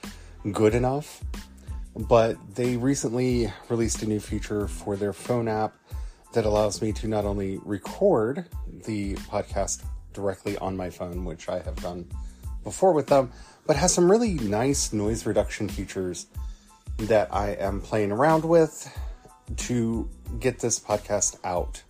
good 0.52 0.76
enough. 0.76 1.24
But 1.96 2.56
they 2.56 2.76
recently 2.76 3.52
released 3.70 4.04
a 4.04 4.06
new 4.06 4.20
feature 4.20 4.68
for 4.68 4.96
their 4.96 5.14
phone 5.14 5.48
app 5.48 5.74
that 6.34 6.46
allows 6.46 6.82
me 6.82 6.92
to 6.92 7.08
not 7.08 7.24
only 7.24 7.60
record 7.64 8.46
the 8.86 9.16
podcast 9.16 9.84
directly 10.14 10.58
on 10.58 10.76
my 10.76 10.90
phone, 10.90 11.24
which 11.24 11.48
I 11.48 11.60
have 11.60 11.76
done 11.78 12.10
before 12.66 12.92
with 12.92 13.08
them, 13.08 13.32
but 13.66 13.78
has 13.78 13.94
some 13.94 14.12
really 14.12 14.34
nice 14.34 14.92
noise 14.92 15.26
reduction 15.26 15.70
features 15.70 16.28
that 16.98 17.34
I 17.34 17.52
am 17.52 17.80
playing 17.80 18.12
around 18.12 18.44
with 18.44 18.92
to 19.56 20.10
get 20.40 20.60
this 20.60 20.78
podcast 20.78 21.38
out. 21.46 21.82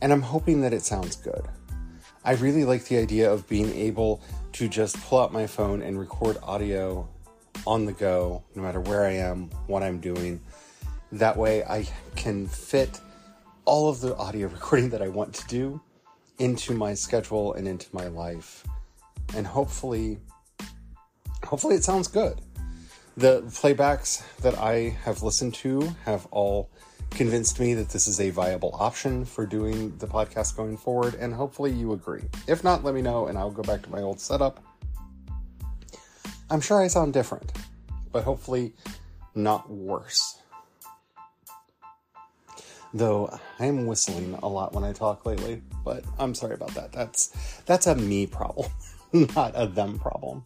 And 0.00 0.12
I'm 0.12 0.22
hoping 0.22 0.62
that 0.62 0.72
it 0.72 0.82
sounds 0.82 1.16
good. 1.16 1.46
I 2.24 2.32
really 2.34 2.64
like 2.64 2.84
the 2.84 2.98
idea 2.98 3.30
of 3.30 3.48
being 3.48 3.72
able 3.74 4.22
to 4.52 4.68
just 4.68 5.00
pull 5.02 5.20
out 5.20 5.32
my 5.32 5.46
phone 5.46 5.82
and 5.82 5.98
record 5.98 6.38
audio 6.42 7.08
on 7.66 7.84
the 7.84 7.92
go, 7.92 8.42
no 8.54 8.62
matter 8.62 8.80
where 8.80 9.04
I 9.04 9.12
am, 9.12 9.50
what 9.66 9.82
I'm 9.82 10.00
doing. 10.00 10.40
That 11.12 11.36
way 11.36 11.62
I 11.64 11.86
can 12.14 12.46
fit 12.46 13.00
all 13.64 13.88
of 13.88 14.00
the 14.00 14.16
audio 14.16 14.48
recording 14.56 14.90
that 14.90 15.02
I 15.02 15.08
want 15.08 15.34
to 15.34 15.46
do 15.46 15.80
into 16.38 16.74
my 16.74 16.94
schedule 16.94 17.54
and 17.54 17.66
into 17.66 17.86
my 17.92 18.08
life. 18.08 18.64
And 19.34 19.46
hopefully, 19.46 20.18
hopefully 21.44 21.74
it 21.76 21.84
sounds 21.84 22.08
good. 22.08 22.40
The 23.16 23.42
playbacks 23.42 24.22
that 24.42 24.58
I 24.58 24.96
have 25.04 25.22
listened 25.22 25.54
to 25.54 25.94
have 26.04 26.26
all 26.30 26.70
convinced 27.10 27.58
me 27.58 27.72
that 27.74 27.88
this 27.88 28.06
is 28.06 28.20
a 28.20 28.30
viable 28.30 28.76
option 28.78 29.24
for 29.24 29.46
doing 29.46 29.96
the 29.98 30.06
podcast 30.06 30.56
going 30.56 30.76
forward, 30.76 31.14
and 31.14 31.32
hopefully 31.32 31.72
you 31.72 31.92
agree. 31.92 32.24
If 32.46 32.62
not, 32.62 32.84
let 32.84 32.94
me 32.94 33.02
know 33.02 33.26
and 33.26 33.38
I'll 33.38 33.50
go 33.50 33.62
back 33.62 33.82
to 33.82 33.90
my 33.90 34.02
old 34.02 34.20
setup. 34.20 34.62
I'm 36.50 36.60
sure 36.60 36.80
I 36.80 36.88
sound 36.88 37.12
different, 37.12 37.52
but 38.12 38.24
hopefully 38.24 38.74
not 39.34 39.70
worse. 39.70 40.38
Though 42.94 43.38
I 43.58 43.66
am 43.66 43.86
whistling 43.86 44.38
a 44.42 44.48
lot 44.48 44.72
when 44.72 44.84
I 44.84 44.92
talk 44.92 45.26
lately, 45.26 45.62
but 45.84 46.04
I'm 46.18 46.34
sorry 46.34 46.54
about 46.54 46.74
that. 46.74 46.92
That's 46.92 47.28
that's 47.66 47.86
a 47.86 47.94
me 47.94 48.26
problem, 48.26 48.70
not 49.34 49.52
a 49.54 49.66
them 49.66 49.98
problem. 49.98 50.44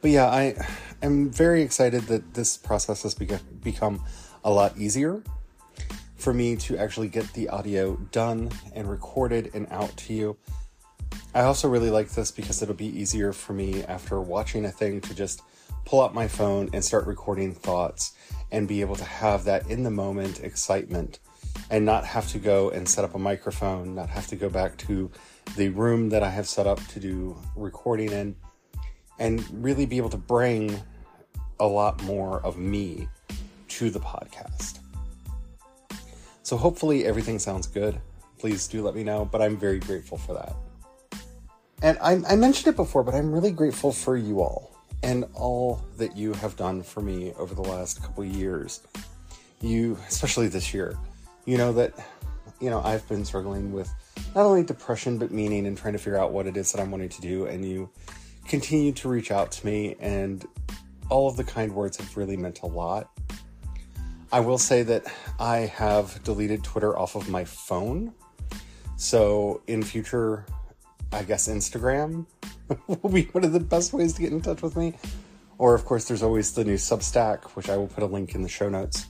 But 0.00 0.10
yeah, 0.10 0.26
I 0.26 0.54
am 1.02 1.30
very 1.30 1.62
excited 1.62 2.02
that 2.02 2.34
this 2.34 2.56
process 2.56 3.02
has 3.04 3.14
become 3.14 4.04
a 4.44 4.50
lot 4.50 4.76
easier 4.76 5.22
for 6.16 6.34
me 6.34 6.56
to 6.56 6.76
actually 6.76 7.08
get 7.08 7.32
the 7.32 7.48
audio 7.48 7.96
done 8.12 8.50
and 8.74 8.88
recorded 8.88 9.50
and 9.54 9.66
out 9.70 9.96
to 9.96 10.12
you. 10.12 10.36
I 11.34 11.42
also 11.42 11.68
really 11.68 11.90
like 11.90 12.10
this 12.10 12.30
because 12.30 12.62
it'll 12.62 12.74
be 12.74 12.86
easier 12.86 13.32
for 13.32 13.52
me 13.52 13.82
after 13.84 14.20
watching 14.20 14.64
a 14.64 14.70
thing 14.70 15.00
to 15.02 15.14
just 15.14 15.42
pull 15.84 16.00
out 16.00 16.14
my 16.14 16.28
phone 16.28 16.70
and 16.72 16.84
start 16.84 17.06
recording 17.06 17.54
thoughts 17.54 18.14
and 18.52 18.68
be 18.68 18.80
able 18.80 18.96
to 18.96 19.04
have 19.04 19.44
that 19.44 19.68
in 19.68 19.82
the 19.82 19.90
moment 19.90 20.40
excitement 20.40 21.18
and 21.70 21.84
not 21.84 22.04
have 22.04 22.28
to 22.28 22.38
go 22.38 22.70
and 22.70 22.88
set 22.88 23.04
up 23.04 23.14
a 23.14 23.18
microphone, 23.18 23.94
not 23.94 24.08
have 24.08 24.26
to 24.28 24.36
go 24.36 24.48
back 24.48 24.76
to 24.76 25.10
the 25.56 25.68
room 25.68 26.08
that 26.10 26.22
I 26.22 26.30
have 26.30 26.48
set 26.48 26.66
up 26.66 26.84
to 26.88 27.00
do 27.00 27.36
recording 27.56 28.10
in, 28.10 28.36
and 29.18 29.44
really 29.64 29.86
be 29.86 29.96
able 29.96 30.10
to 30.10 30.16
bring 30.16 30.80
a 31.60 31.66
lot 31.66 32.02
more 32.02 32.40
of 32.40 32.58
me 32.58 33.08
to 33.68 33.90
the 33.90 34.00
podcast. 34.00 34.80
So 36.42 36.56
hopefully 36.56 37.06
everything 37.06 37.38
sounds 37.38 37.66
good. 37.66 38.00
Please 38.38 38.66
do 38.68 38.82
let 38.82 38.94
me 38.94 39.02
know, 39.02 39.24
but 39.24 39.40
I'm 39.40 39.56
very 39.56 39.78
grateful 39.78 40.18
for 40.18 40.34
that. 40.34 40.54
And 41.82 41.98
I, 42.00 42.20
I 42.32 42.36
mentioned 42.36 42.68
it 42.68 42.76
before, 42.76 43.02
but 43.02 43.14
I'm 43.14 43.32
really 43.32 43.50
grateful 43.50 43.92
for 43.92 44.16
you 44.16 44.40
all 44.40 44.74
and 45.02 45.24
all 45.34 45.84
that 45.98 46.16
you 46.16 46.32
have 46.34 46.56
done 46.56 46.82
for 46.82 47.00
me 47.00 47.32
over 47.38 47.54
the 47.54 47.62
last 47.62 48.02
couple 48.02 48.24
years. 48.24 48.80
You, 49.60 49.98
especially 50.08 50.48
this 50.48 50.74
year, 50.74 50.98
you 51.44 51.58
know 51.58 51.72
that, 51.74 51.92
you 52.60 52.70
know, 52.70 52.80
I've 52.82 53.06
been 53.08 53.24
struggling 53.24 53.72
with 53.72 53.92
not 54.34 54.44
only 54.44 54.62
depression, 54.62 55.18
but 55.18 55.30
meaning 55.30 55.66
and 55.66 55.76
trying 55.76 55.92
to 55.92 55.98
figure 55.98 56.18
out 56.18 56.32
what 56.32 56.46
it 56.46 56.56
is 56.56 56.72
that 56.72 56.80
I'm 56.80 56.90
wanting 56.90 57.08
to 57.10 57.20
do. 57.20 57.46
And 57.46 57.64
you 57.64 57.90
continue 58.46 58.92
to 58.92 59.08
reach 59.08 59.30
out 59.30 59.52
to 59.52 59.66
me, 59.66 59.96
and 60.00 60.44
all 61.08 61.28
of 61.28 61.36
the 61.36 61.44
kind 61.44 61.74
words 61.74 61.96
have 61.98 62.16
really 62.16 62.36
meant 62.36 62.60
a 62.62 62.66
lot. 62.66 63.10
I 64.32 64.40
will 64.40 64.58
say 64.58 64.82
that 64.82 65.04
I 65.38 65.58
have 65.58 66.22
deleted 66.24 66.64
Twitter 66.64 66.98
off 66.98 67.14
of 67.14 67.28
my 67.28 67.44
phone. 67.44 68.12
So 68.96 69.62
in 69.66 69.82
future, 69.82 70.44
I 71.12 71.22
guess 71.22 71.48
Instagram 71.48 72.26
will 72.86 73.10
be 73.10 73.24
one 73.26 73.44
of 73.44 73.52
the 73.52 73.60
best 73.60 73.92
ways 73.92 74.14
to 74.14 74.22
get 74.22 74.32
in 74.32 74.40
touch 74.40 74.62
with 74.62 74.76
me. 74.76 74.94
Or, 75.58 75.74
of 75.74 75.84
course, 75.84 76.06
there's 76.06 76.22
always 76.22 76.52
the 76.52 76.64
new 76.64 76.74
Substack, 76.74 77.44
which 77.54 77.68
I 77.68 77.76
will 77.76 77.86
put 77.86 78.02
a 78.02 78.06
link 78.06 78.34
in 78.34 78.42
the 78.42 78.48
show 78.48 78.68
notes 78.68 79.06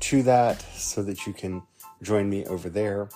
to 0.00 0.22
that 0.24 0.60
so 0.74 1.02
that 1.02 1.26
you 1.26 1.32
can 1.32 1.62
join 2.02 2.28
me 2.28 2.44
over 2.46 2.68
there. 2.68 3.08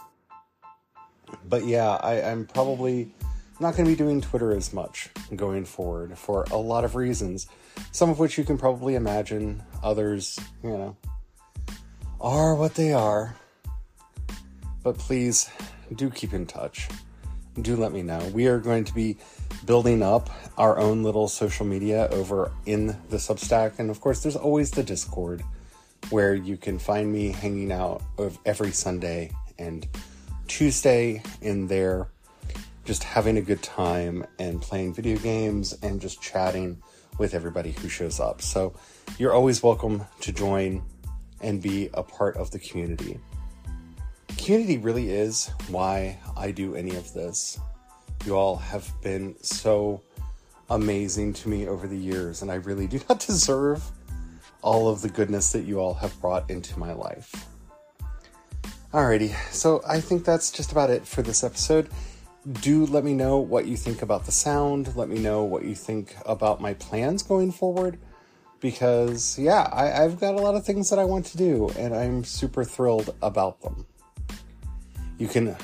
But 1.45 1.65
yeah, 1.65 1.99
I, 2.03 2.15
am 2.17 2.47
probably 2.47 3.15
not 3.59 3.75
going 3.75 3.85
to 3.85 3.91
be 3.91 3.97
doing 3.97 4.21
Twitter 4.21 4.53
as 4.55 4.73
much 4.73 5.09
going 5.35 5.65
forward 5.65 6.19
for 6.19 6.45
a 6.51 6.57
lot 6.57 6.85
of 6.85 6.95
reasons, 6.95 7.47
some 7.91 8.11
of 8.11 8.19
which 8.19 8.37
you 8.37 8.45
can 8.45 8.59
probably 8.59 8.95
imagine, 8.95 9.63
others, 9.83 10.39
you 10.63 10.71
know, 10.71 10.97
are 12.21 12.55
what 12.55 12.75
they 12.75 12.93
are. 12.93 13.37
But 14.83 14.99
please 14.99 15.49
do 15.95 16.11
keep 16.11 16.33
in 16.33 16.47
touch 16.47 16.89
do 17.61 17.77
let 17.77 17.93
me 17.93 18.03
know. 18.03 18.19
We 18.33 18.47
are 18.47 18.59
going 18.59 18.85
to 18.85 18.95
be 18.95 19.19
building 19.67 20.03
up 20.03 20.31
our 20.57 20.79
own 20.79 21.03
little 21.03 21.29
social 21.29 21.67
media 21.67 22.09
over 22.11 22.51
in 22.65 22.87
the 23.11 23.19
Substack. 23.19 23.79
And 23.79 23.91
of 23.91 24.01
course, 24.01 24.23
there's 24.23 24.37
always 24.37 24.71
the 24.71 24.83
Discord 24.83 25.43
where 26.13 26.35
you 26.35 26.59
can 26.59 26.79
find 26.79 27.11
me 27.11 27.29
hanging 27.29 27.73
out 27.73 28.03
every 28.45 28.71
Sunday 28.71 29.31
and 29.59 29.89
Tuesday 30.47 31.23
in 31.41 31.67
there, 31.67 32.07
just 32.85 33.03
having 33.03 33.39
a 33.39 33.41
good 33.41 33.63
time 33.63 34.27
and 34.39 34.61
playing 34.61 34.93
video 34.93 35.17
games 35.17 35.73
and 35.83 36.03
just 36.03 36.21
chatting 36.21 36.77
with 37.17 37.33
everybody 37.33 37.73
who 37.73 37.89
shows 37.89 38.21
up. 38.21 38.43
So 38.43 38.75
you're 39.19 39.33
always 39.33 39.63
welcome 39.63 40.05
to 40.21 40.33
join 40.33 40.83
and 41.41 41.63
be 41.63 41.89
a 41.95 42.03
part 42.03 42.37
of 42.37 42.51
the 42.51 42.59
community. 42.59 43.19
Community 44.37 44.77
really 44.77 45.11
is 45.11 45.51
why 45.69 46.19
I 46.37 46.51
do 46.51 46.75
any 46.75 46.95
of 46.95 47.15
this. 47.15 47.59
You 48.27 48.37
all 48.37 48.57
have 48.57 48.93
been 49.01 49.35
so 49.43 50.03
amazing 50.69 51.33
to 51.33 51.49
me 51.49 51.67
over 51.67 51.87
the 51.87 51.97
years, 51.97 52.43
and 52.43 52.51
I 52.51 52.57
really 52.57 52.87
do 52.87 53.01
not 53.09 53.21
deserve 53.27 53.83
all 54.63 54.89
of 54.89 55.03
the 55.03 55.09
goodness 55.09 55.53
that 55.53 55.63
you 55.63 55.81
all 55.81 55.95
have 55.95 56.19
brought 56.21 56.49
into 56.51 56.79
my 56.79 56.93
life. 56.93 57.47
Alrighty, 58.93 59.35
so 59.53 59.83
I 59.87 60.01
think 60.01 60.25
that's 60.25 60.51
just 60.51 60.73
about 60.73 60.91
it 60.91 61.07
for 61.07 61.23
this 61.23 61.43
episode. 61.43 61.89
Do 62.61 62.87
let 62.87 63.05
me 63.05 63.15
know 63.15 63.39
what 63.39 63.67
you 63.67 63.77
think 63.77 64.03
about 64.03 64.27
the 64.27 64.33
sound. 64.33 64.97
Let 64.97 65.09
me 65.09 65.19
know 65.19 65.45
what 65.45 65.65
you 65.65 65.75
think 65.75 66.15
about 66.27 66.61
my 66.61 66.75
plans 66.75 67.23
going 67.23 67.53
forward. 67.53 67.99
Because, 68.61 69.39
yeah, 69.39 69.69
I, 69.73 70.05
I've 70.05 70.21
got 70.21 70.35
a 70.35 70.39
lot 70.39 70.55
of 70.55 70.65
things 70.65 70.91
that 70.91 70.99
I 70.99 71.05
want 71.05 71.27
to 71.27 71.37
do, 71.37 71.71
and 71.77 71.95
I'm 71.95 72.23
super 72.23 72.63
thrilled 72.65 73.15
about 73.21 73.61
them. 73.63 73.87
You 75.19 75.27
can, 75.27 75.57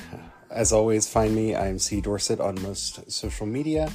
as 0.50 0.72
always, 0.72 1.08
find 1.08 1.34
me. 1.34 1.54
I'm 1.54 1.78
C 1.78 2.00
Dorsett 2.00 2.40
on 2.40 2.60
most 2.62 3.10
social 3.10 3.46
media. 3.46 3.92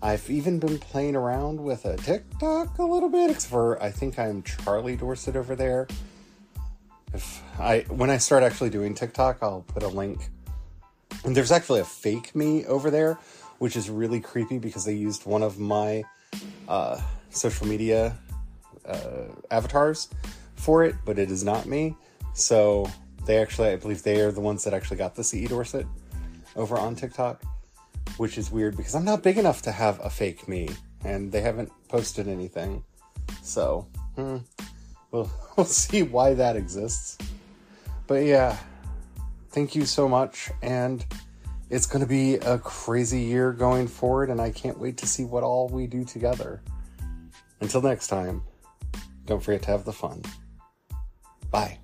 I've 0.00 0.30
even 0.30 0.60
been 0.60 0.78
playing 0.78 1.16
around 1.16 1.62
with 1.62 1.84
a 1.84 1.96
TikTok 1.96 2.78
a 2.78 2.84
little 2.84 3.08
bit, 3.08 3.42
for 3.42 3.82
I 3.82 3.90
think 3.90 4.18
I'm 4.18 4.42
Charlie 4.42 4.96
Dorsett 4.96 5.34
over 5.34 5.56
there. 5.56 5.88
If 7.12 7.42
I 7.58 7.80
when 7.88 8.08
I 8.08 8.18
start 8.18 8.42
actually 8.44 8.70
doing 8.70 8.94
TikTok, 8.94 9.38
I'll 9.42 9.62
put 9.62 9.82
a 9.82 9.88
link. 9.88 10.28
And 11.24 11.36
there's 11.36 11.50
actually 11.50 11.80
a 11.80 11.84
fake 11.84 12.34
me 12.36 12.64
over 12.66 12.90
there, 12.90 13.18
which 13.58 13.74
is 13.76 13.90
really 13.90 14.20
creepy 14.20 14.58
because 14.58 14.84
they 14.84 14.94
used 14.94 15.26
one 15.26 15.42
of 15.42 15.58
my 15.58 16.04
uh, 16.68 17.00
social 17.30 17.66
media 17.66 18.16
uh, 18.86 19.24
avatars 19.50 20.08
for 20.54 20.84
it, 20.84 20.94
but 21.04 21.18
it 21.18 21.30
is 21.30 21.42
not 21.42 21.66
me. 21.66 21.96
So 22.34 22.88
they 23.26 23.38
actually, 23.38 23.70
I 23.70 23.76
believe 23.76 24.04
they 24.04 24.20
are 24.20 24.30
the 24.30 24.40
ones 24.40 24.62
that 24.62 24.74
actually 24.74 24.98
got 24.98 25.16
the 25.16 25.24
CE 25.24 25.48
Dorsett 25.48 25.86
over 26.54 26.78
on 26.78 26.94
TikTok, 26.94 27.42
which 28.16 28.38
is 28.38 28.50
weird 28.50 28.76
because 28.76 28.94
I'm 28.94 29.04
not 29.04 29.22
big 29.22 29.38
enough 29.38 29.62
to 29.62 29.72
have 29.72 30.00
a 30.04 30.10
fake 30.10 30.48
me, 30.48 30.68
and 31.04 31.30
they 31.30 31.40
haven't 31.40 31.70
posted 31.88 32.28
anything. 32.28 32.84
So, 33.42 33.86
hmm, 34.16 34.38
we'll, 35.10 35.30
we'll 35.56 35.66
see 35.66 36.02
why 36.02 36.34
that 36.34 36.56
exists. 36.56 37.18
But 38.06 38.24
yeah, 38.24 38.56
thank 39.50 39.74
you 39.74 39.84
so 39.84 40.08
much, 40.08 40.50
and 40.62 41.04
it's 41.70 41.86
going 41.86 42.02
to 42.02 42.08
be 42.08 42.36
a 42.36 42.58
crazy 42.58 43.20
year 43.20 43.52
going 43.52 43.88
forward, 43.88 44.30
and 44.30 44.40
I 44.40 44.50
can't 44.50 44.78
wait 44.78 44.96
to 44.98 45.06
see 45.06 45.24
what 45.24 45.42
all 45.42 45.68
we 45.68 45.86
do 45.86 46.04
together. 46.04 46.62
Until 47.60 47.82
next 47.82 48.06
time, 48.06 48.42
don't 49.26 49.42
forget 49.42 49.62
to 49.62 49.70
have 49.72 49.84
the 49.84 49.92
fun. 49.92 50.22
Bye. 51.50 51.78